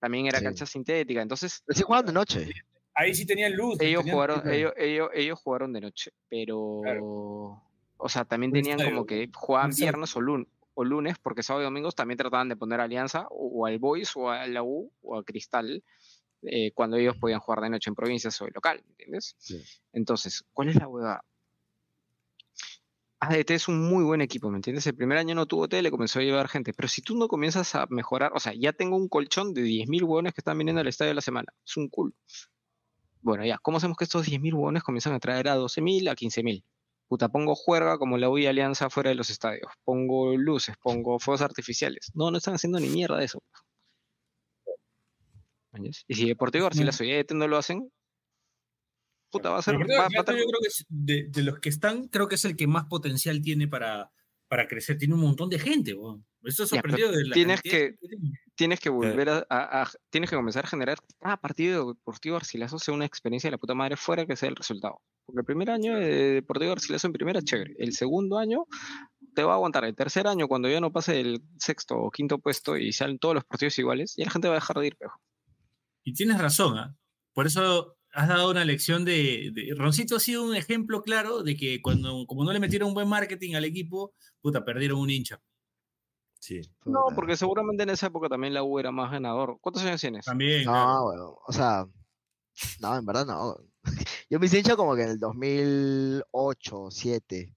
[0.00, 0.44] también era sí.
[0.44, 1.22] cancha sintética.
[1.22, 2.48] Entonces, sí jugaban de noche.
[2.94, 3.80] Ahí sí tenían luz.
[3.80, 6.82] ellos tenían- jugaron, ellos, ellos, ellos jugaron de noche, pero
[7.96, 11.64] o sea, también tenían como que jugaban viernes o, lun- o lunes, porque sábado y
[11.64, 15.18] domingos también trataban de poner Alianza o, o al Boys o a la U o
[15.18, 15.82] a Cristal
[16.42, 19.34] eh, cuando ellos podían jugar de noche en provincias o de local, ¿me ¿entiendes?
[19.38, 19.60] Sí.
[19.92, 21.24] Entonces, ¿cuál es la hueá?
[23.28, 24.86] ADT es un muy buen equipo, ¿me entiendes?
[24.86, 27.74] El primer año no tuvo tele, comenzó a llevar gente, pero si tú no comienzas
[27.74, 30.88] a mejorar, o sea, ya tengo un colchón de 10.000 hueones que están viniendo al
[30.88, 32.12] estadio a la semana, es un culo.
[33.20, 36.64] Bueno, ya, ¿cómo hacemos que estos 10.000 hueones comienzan a traer a 12.000, a 15.000?
[37.08, 41.18] Puta, pongo juerga como la U y Alianza fuera de los estadios, pongo luces, pongo
[41.18, 42.10] fuegos artificiales.
[42.14, 43.42] No, no están haciendo ni mierda de eso.
[46.06, 47.90] Y si Deportivo Garcilaso y ADT no lo hacen,
[49.38, 49.74] puta, va a ser...
[49.76, 51.68] Pero Deportivo va- va a Garcilaso estar- yo creo que es de, de los que
[51.68, 54.10] están, creo que es el que más potencial tiene para,
[54.48, 54.96] para crecer.
[54.98, 56.18] Tiene un montón de gente, weón.
[56.20, 58.30] Ya, pero sorprendido de la tienes que- que tiene.
[58.54, 62.34] tienes que volver a, a- a- tienes que comenzar a generar cada partido de Deportivo
[62.36, 65.00] Garcilaso sea una experiencia de la puta madre fuera que sea el resultado.
[65.26, 67.74] Porque el primer año de Deportivo Garcilaso en primera es chévere.
[67.78, 68.66] El segundo año
[69.34, 69.84] te va a aguantar.
[69.86, 73.34] El tercer año, cuando ya no pase el sexto o quinto puesto y salen todos
[73.34, 75.18] los partidos iguales, ya la gente va a dejar de ir, pejo.
[76.04, 76.94] Y tienes razón, ¿ah?
[77.32, 81.56] Por eso has dado una lección de, de- Roncito ha sido un ejemplo claro de
[81.56, 85.40] que cuando, como no le metieron un buen marketing al equipo, puta, perdieron un hincha.
[86.38, 86.60] Sí.
[86.84, 89.58] No, porque seguramente en esa época también la U era más ganador.
[89.60, 90.24] ¿Cuántos años tienes?
[90.26, 90.64] También.
[90.64, 90.86] claro.
[90.86, 91.34] No, weón.
[91.46, 91.86] O sea,
[92.80, 93.56] no, en verdad no.
[94.30, 97.54] Yo me hice hincha como que en el 2008, 2007.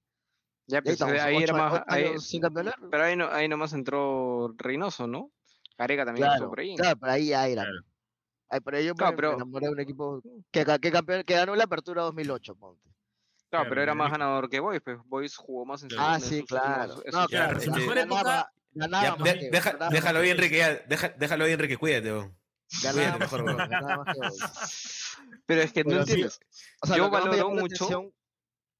[0.70, 1.84] Ya, Y ahí pues, ahí era más...
[1.88, 2.76] ahí- sin campeonar.
[2.92, 5.32] pero ahí, no, ahí nomás entró Reynoso, ¿no?
[5.78, 6.76] Gareca también Claro, por ahí.
[6.76, 7.64] claro, pero ahí ya era.
[7.64, 7.80] Claro.
[8.50, 10.22] Ay, pero yo Claro, me, pero- me enamoré de un equipo
[10.52, 12.82] que, que, campeón, que ganó la apertura 2008, ponte.
[12.84, 12.94] Claro,
[13.50, 15.90] Claro, pero era más ganador que Boys, pues Boys jugó más en.
[15.98, 16.96] Ah, sí, claro.
[17.14, 20.26] No, claro, su mejor ganaba, época- ganaba Ya, más de- que- deja- ganaba déjalo ahí,
[20.26, 22.10] que- Enrique, ya, deja- déjalo ahí, Enrique, cuídate,
[22.84, 23.58] ganaba mejor, que weón.
[23.58, 25.18] Boys, ganaba más que Boys.
[25.46, 26.40] Pero es que sí, entiendes.
[26.82, 28.14] O sea, Yo valoro mucho atención-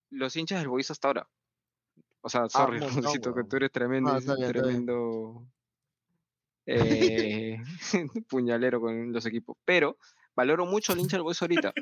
[0.10, 1.30] Los hinchas del Boys hasta ahora.
[2.22, 5.48] O sea, sorry, Ah, montón, Roncito, que tú eres tremendo, No, tremendo
[6.68, 7.58] eh,
[8.30, 9.58] puñalero con los equipos.
[9.66, 9.98] Pero
[10.36, 11.74] valoro mucho al hincha del Boys ahorita.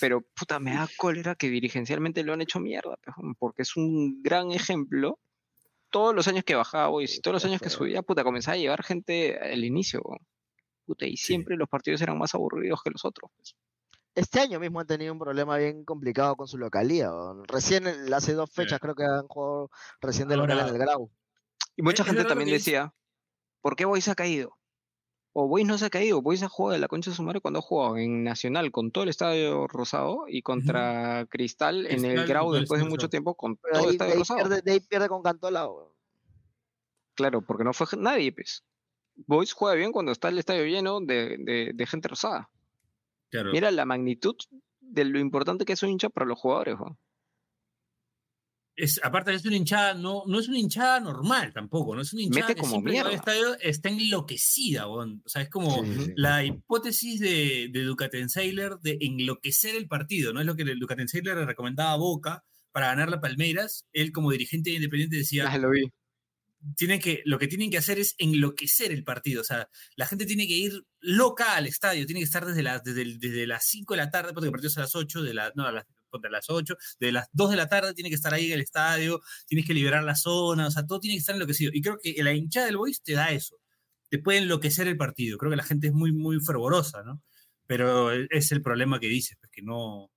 [0.00, 2.96] Pero puta, me da cólera que dirigencialmente lo han hecho mierda,
[3.38, 5.18] porque es un gran ejemplo.
[5.90, 8.58] Todos los años que bajaba Boys y todos los años que subía, puta, comenzaba a
[8.58, 10.02] llevar gente al inicio.
[10.86, 13.30] Puta, y siempre los partidos eran más aburridos que los otros.
[13.36, 13.56] pues.
[14.14, 17.10] Este año mismo han tenido un problema bien complicado con su localía.
[17.46, 19.70] Recién, hace dos fechas, creo que han jugado
[20.00, 21.10] recién de local en Ahora- el Grau.
[21.76, 22.92] Y mucha es gente también decía,
[23.68, 24.56] ¿por qué Boys ha caído?
[25.34, 27.42] O Boys no se ha caído, Boys ha jugado de la concha de su madre
[27.42, 32.10] cuando ha jugado en Nacional con todo el estadio rosado y contra Cristal en Cristal
[32.18, 34.38] el Grau después de mucho tiempo con todo el ahí, estadio ahí rosado.
[34.40, 35.66] pierde, de ahí pierde con Cantola.
[35.68, 35.92] weón.
[37.14, 38.64] Claro, porque no fue nadie, pues.
[39.26, 42.48] Boys juega bien cuando está el estadio lleno de, de- de gente rosada.
[43.30, 43.50] Claro.
[43.52, 44.34] Mira la magnitud
[44.80, 46.76] de lo importante que es un hincha para los jugadores.
[46.80, 46.96] weón.
[48.78, 52.22] Es, aparte es una hinchada, no, no es una hinchada normal tampoco, no es una
[52.22, 55.20] hinchada Mete que como que estadio está enloquecida, weón.
[55.24, 56.12] o sea, es como Sí, sí.
[56.16, 60.40] la hipótesis de, de Ducatenseiler de enloquecer el partido, ¿no?
[60.40, 64.30] Es lo que el Ducatenseiler le recomendaba a Boca para ganar la Palmeiras, él como
[64.30, 65.84] dirigente independiente decía, Ah, lo vi.
[66.76, 69.40] tienen que, lo que tienen que hacer es enloquecer el partido.
[69.40, 72.82] O sea, la gente tiene que ir loca al estadio, tiene que estar desde, las
[72.84, 75.22] desde, el- desde las 5 de la tarde, porque el partido es a las 8,
[75.22, 77.94] de la, no, a las, ponte a las 8, de las 2 de la tarde
[77.94, 81.00] tiene que estar ahí en el estadio, tienes que liberar la zona, o sea, todo
[81.00, 81.70] tiene que estar enloquecido.
[81.74, 83.56] Y creo que la hinchada del Boys te da eso,
[84.10, 85.38] te puede enloquecer el partido.
[85.38, 87.22] Creo que la gente es muy, muy fervorosa, ¿no?
[87.66, 90.10] Pero e- es el problema que dices, pues que no,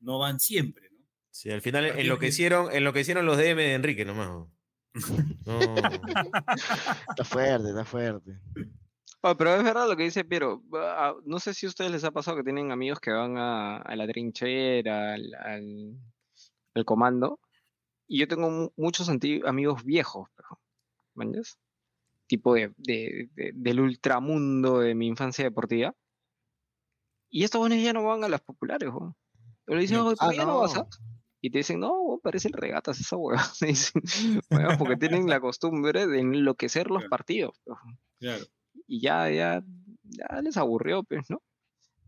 [0.00, 0.96] no van siempre, ¿no?
[1.30, 4.48] Sí, al final enloquecieron, enloquecieron los DM de Enrique nomás.
[5.44, 5.76] No.
[5.76, 8.40] Está fuerte, está fuerte.
[9.22, 10.62] Oh, pero es verdad lo que dice Piero.
[10.74, 13.78] Ah, No sé si a ustedes les ha pasado que tienen amigos que van a,
[13.78, 15.96] a la trinchera, al, al-
[16.74, 17.40] al comando.
[18.06, 20.28] Y yo tengo mu- muchos amigos viejos,
[21.14, 21.58] ¿manjas?
[22.28, 25.94] Tipo de, de- de- del ultramundo de mi infancia deportiva.
[27.28, 29.16] Y estos jóvenes ya no van a las populares, ¿no?
[29.64, 30.06] Pero le dicen, No.
[30.06, 30.78] "Oye, ¿por Ah, qué ya no vas a?
[30.80, 30.88] no.
[31.40, 33.36] Y te dicen, no, weón, parecen regatas esa hueá.
[33.60, 34.02] Dicen,
[34.50, 37.10] "Weón, porque tienen la costumbre de enloquecer los Claro.
[37.10, 37.60] partidos.
[38.20, 38.44] Claro.
[38.86, 39.62] Y ya, ya,
[40.04, 41.42] ya les aburrió, pues, ¿no?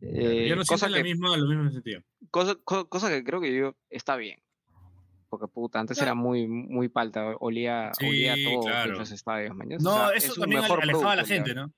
[0.01, 2.03] Eh, ya no cosa, sienten la que, misma, lo mismo en sentido.
[2.31, 4.41] cosa, co- cosa que creo que yo está bien.
[5.29, 8.93] Porque puta, antes era muy, muy palta, olía, olía Sí, todo claro.
[8.93, 9.83] en los estadios, mañana.
[9.83, 11.73] No, eso también ale- alejaba a la gente, ¿no?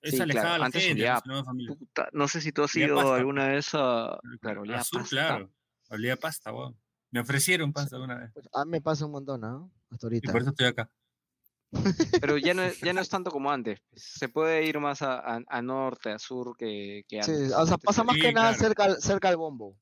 [0.00, 1.20] Eso Sí, alejaba claro, a la antes gente, olía.
[1.76, 3.16] Puta, no sé si tú has Olía ido pasta.
[3.16, 4.18] alguna vez a.
[4.40, 5.16] Claro, olía Azul, pasta.
[5.16, 5.50] claro.
[5.90, 6.76] Olía pasta, weón.
[7.10, 8.30] Me ofrecieron pasta una vez.
[8.32, 9.70] Pues, a mí me pasa un montón, ¿no?
[9.90, 10.32] Hasta Y ahorita.
[10.32, 10.90] por eso estoy acá.
[12.20, 13.80] Pero ya no, es, ya no es tanto como antes.
[13.90, 14.02] pues.
[14.02, 17.52] Se puede ir más a, a- a norte, a sur que, que Sí, antes.
[17.52, 19.76] o sea, pasa más Sí, que nada cerca, al- cerca al bombo.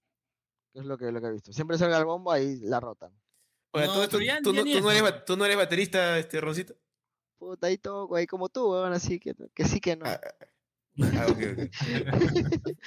[0.73, 1.53] Que es lo que, lo que he visto.
[1.53, 3.11] Siempre cerca al bombo, ahí la rotan.
[3.73, 6.41] Oye, No, ya- ¿tú, ya no, ni tú no eres, tú no eres baterista, este
[6.41, 6.75] Roncito?
[7.39, 10.07] Puta, ahí todo, ahí como tú, weón, así que, que sí que no.
[10.07, 10.21] Ah,
[11.01, 11.71] Ah, ok, ok.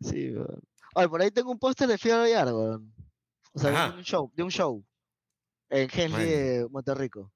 [0.00, 0.60] Sí, weón.
[0.94, 2.92] Oye, por ahí tengo un póster de Fiebre Yard, weón.
[3.54, 4.84] O sea, de un show, de un show.
[5.70, 7.32] En Henley Monterrico.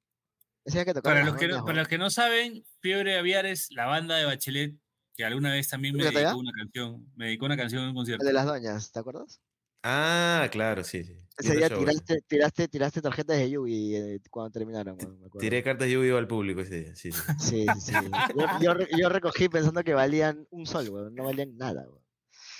[0.64, 3.86] Que Para los, que no, doñas, para los que no saben, Fiebre Aviar es la
[3.86, 4.74] banda de Bachelet
[5.16, 7.06] que alguna vez también me ¿Fíjate dedicó una canción.
[7.16, 8.22] Me dedicó una canción en un concierto.
[8.22, 9.40] El de las doñas, ¿te acuerdas?
[9.82, 11.02] Ah, claro, sí.
[11.04, 11.16] sí.
[11.38, 15.40] Ese día show, tiraste, tiraste, tiraste tarjetas de Yugi eh, cuando terminaron, weón, me acuerdo.
[15.40, 16.94] Tiré cartas de yu al público ese día.
[16.96, 17.20] Sí, sí.
[17.38, 18.10] Sí, sí, sí.
[18.38, 21.14] Yo, yo re- yo recogí pensando que valían un sol, weón.
[21.14, 22.02] No valían nada, weón.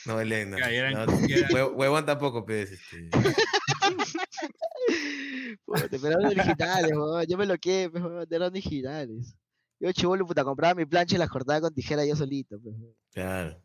[0.05, 0.68] No vale nada.
[0.68, 2.72] Eran- No, eran- huevón tampoco, pues.
[2.72, 3.09] Este.
[5.75, 7.27] Puta, pero eran originales, weón.
[7.27, 9.37] Yo me lo quedé, pues, weón, eran originales.
[9.81, 12.75] Yo chivolo, puta, compraba mi plancha y las cortaba con tijera yo solito, pues.
[12.79, 12.95] weón.
[13.12, 13.62] Claro.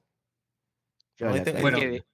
[1.19, 1.51] La te-.
[1.61, 1.79] Bueno.
[1.79, 2.05] ¿Qué, de,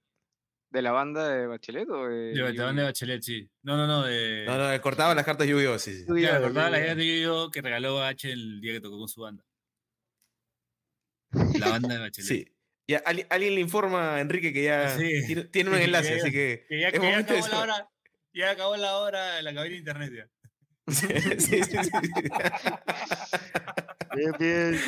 [0.70, 2.16] de la banda de Bachelet o de.?
[2.32, 3.50] De, la banda de Bachelet, sí.
[3.62, 4.02] No, no, no.
[4.04, 6.04] De, No, no, cortaba las cartas sí, sí.
[6.06, 6.94] Yu-Gi-Oh, Claro, acordaba la Yu-Gi-Oh.
[6.94, 9.44] idea de yo que regaló H el día que tocó con su banda.
[11.58, 12.28] La banda de Bachelet.
[12.28, 12.50] Sí.
[12.86, 15.08] Ya, ali- alguien le informa a Enrique que ya Sí.
[15.26, 16.66] tiene, tiene un Sí, enlace, que ya- así que.
[16.68, 17.90] Que ya, es que ya momento de acabó la hora.
[18.34, 20.28] Ya acabó la hora de la cabina de internet ya.
[21.38, 21.78] Sí, sí, sí.
[24.14, 24.78] Bien, bien.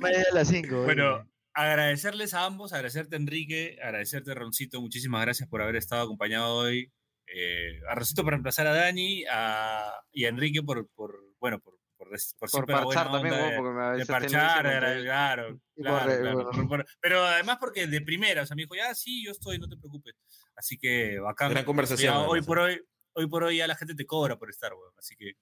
[0.00, 0.84] Media de las 5.
[0.84, 6.92] Bueno, agradecerles a ambos, agradecerte Enrique, agradecerte Roncito, muchísimas gracias por haber estado acompañado hoy.
[7.26, 11.77] Eh, a Roncito por reemplazar a Dani a, y a Enrique por, por bueno, por,
[12.08, 15.60] por, res- por Por buena parchar también, de- porque me de parchar, claro, por claro,
[15.76, 16.50] claro, bueno.
[16.50, 19.58] por- por- pero además porque de primera, o sea, me dijo, ya sí, yo estoy,
[19.58, 20.14] no te preocupes.
[20.56, 21.50] Así que bacán.
[21.50, 22.80] Gran conversación, Ya, hoy por hoy,
[23.12, 24.92] hoy por hoy ya la gente te cobra por estar, weón.
[24.98, 25.32] Así que,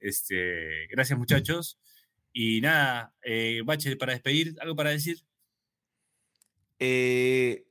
[0.00, 1.78] este, gracias muchachos.
[2.32, 5.18] Y nada, eh, Bache, para despedir, ¿algo para decir?
[6.78, 7.64] Eh,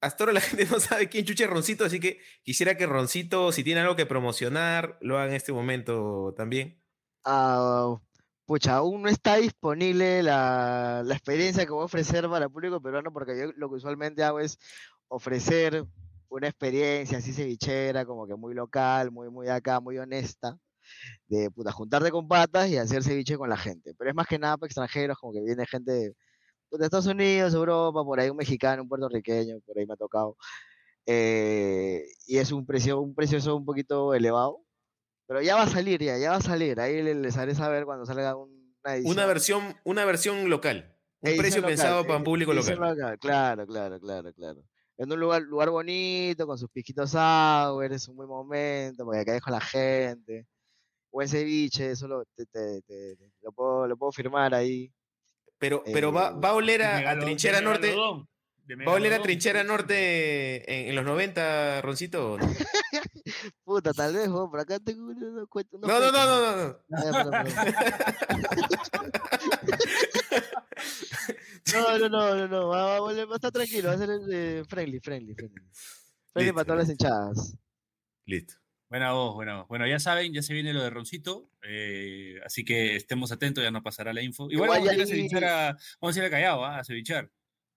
[0.00, 3.52] hasta ahora la gente no sabe quién chucha es Roncito, así que quisiera que Roncito,
[3.52, 6.81] si tiene algo que promocionar, lo haga en este momento también.
[7.24, 7.96] Ah,
[8.46, 12.80] pucha, aún no está disponible la, la experiencia que voy a ofrecer para el público
[12.80, 14.58] peruano, porque yo lo que usualmente hago es
[15.08, 15.84] ofrecer
[16.28, 20.58] una experiencia así cevichera, como que muy local, muy, muy acá, muy honesta,
[21.28, 23.94] de puta, juntarte con patas y hacer ceviche con la gente.
[23.98, 26.14] Pero es más que nada para extranjeros, como que viene gente de,
[26.70, 29.96] pues, de Estados Unidos, Europa, por ahí un mexicano, un puertorriqueño, por ahí me ha
[29.96, 30.36] tocado.
[31.06, 34.60] Eh, y es un precio, un precio un poquito elevado,
[35.26, 36.78] pero ya va a salir, ya, ya va a salir.
[36.80, 39.12] Ahí le- les haré saber cuando salga un- una edición.
[39.12, 40.96] Una versión, una versión local.
[41.20, 42.74] Un edición precio local, pensado para un edi- público local.
[42.76, 44.62] local, Claro, claro, claro, claro.
[44.98, 49.40] En un lugar, lugar bonito, con sus pisquitos sour, es un buen momento, porque acá
[49.40, 50.46] con la gente.
[51.10, 54.92] Buen ceviche, eso lo, te- te- te- te- lo, puedo, lo puedo firmar ahí.
[55.58, 57.94] Pero, pero va, Eh, va a oler a, a Trinchera de Norte.
[57.94, 59.62] ¿Va a oler a Trinchera.
[59.64, 62.38] Norte en, en los 90, Roncito?
[63.64, 66.66] Puta, tal vez, weón, por acá tengo unos, cuentos- unos no, no, no, no, no,
[66.68, 66.78] no.
[67.32, 67.44] Ah.
[71.72, 74.10] No, no, no, no, no, va, va, va, va a estar tranquilo, va a ser
[74.30, 75.62] eh, friendly, friendly, friendly.
[76.32, 77.56] Friendly Listo, para todas las hinchadas.
[78.26, 78.54] Listo.
[78.88, 79.68] Buena voz, buena voz.
[79.68, 83.70] Bueno, ya saben, ya se viene lo de Roncito, eh, así que estemos atentos, ya
[83.70, 84.50] nos pasará la info.
[84.50, 86.78] Igual, vamos, a ir a cevichar a, vamos a ir a Callao, ¿ah?
[86.78, 87.30] a cevichar.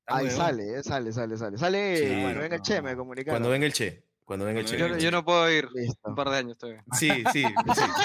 [0.07, 1.57] Ahí sale, eh, sale, sale, sale.
[1.57, 2.65] Sale Sí, cuando bueno, venga el no.
[2.65, 3.34] Che, me comunicaron.
[3.36, 4.05] Cuando venga el Che.
[4.26, 5.69] Cuando venga el Yo, yo no puedo ir.
[5.73, 6.10] Listo.
[6.10, 6.84] Un par de años todavía.
[6.99, 7.43] Sí, sí,
[7.73, 7.84] sí.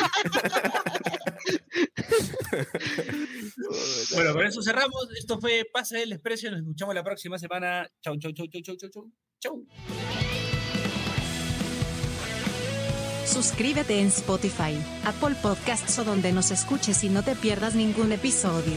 [4.15, 5.09] Bueno, con eso cerramos.
[5.17, 6.51] Esto fue Pase del Expreso.
[6.51, 7.89] Nos escuchamos la próxima semana.
[8.03, 9.11] Chau, chau, chau, chau, chau, chau, chau.
[9.39, 9.67] Chau.
[13.25, 18.75] Suscríbete en Spotify, Apple Podcasts o donde nos escuches y no te pierdas ningún episodio.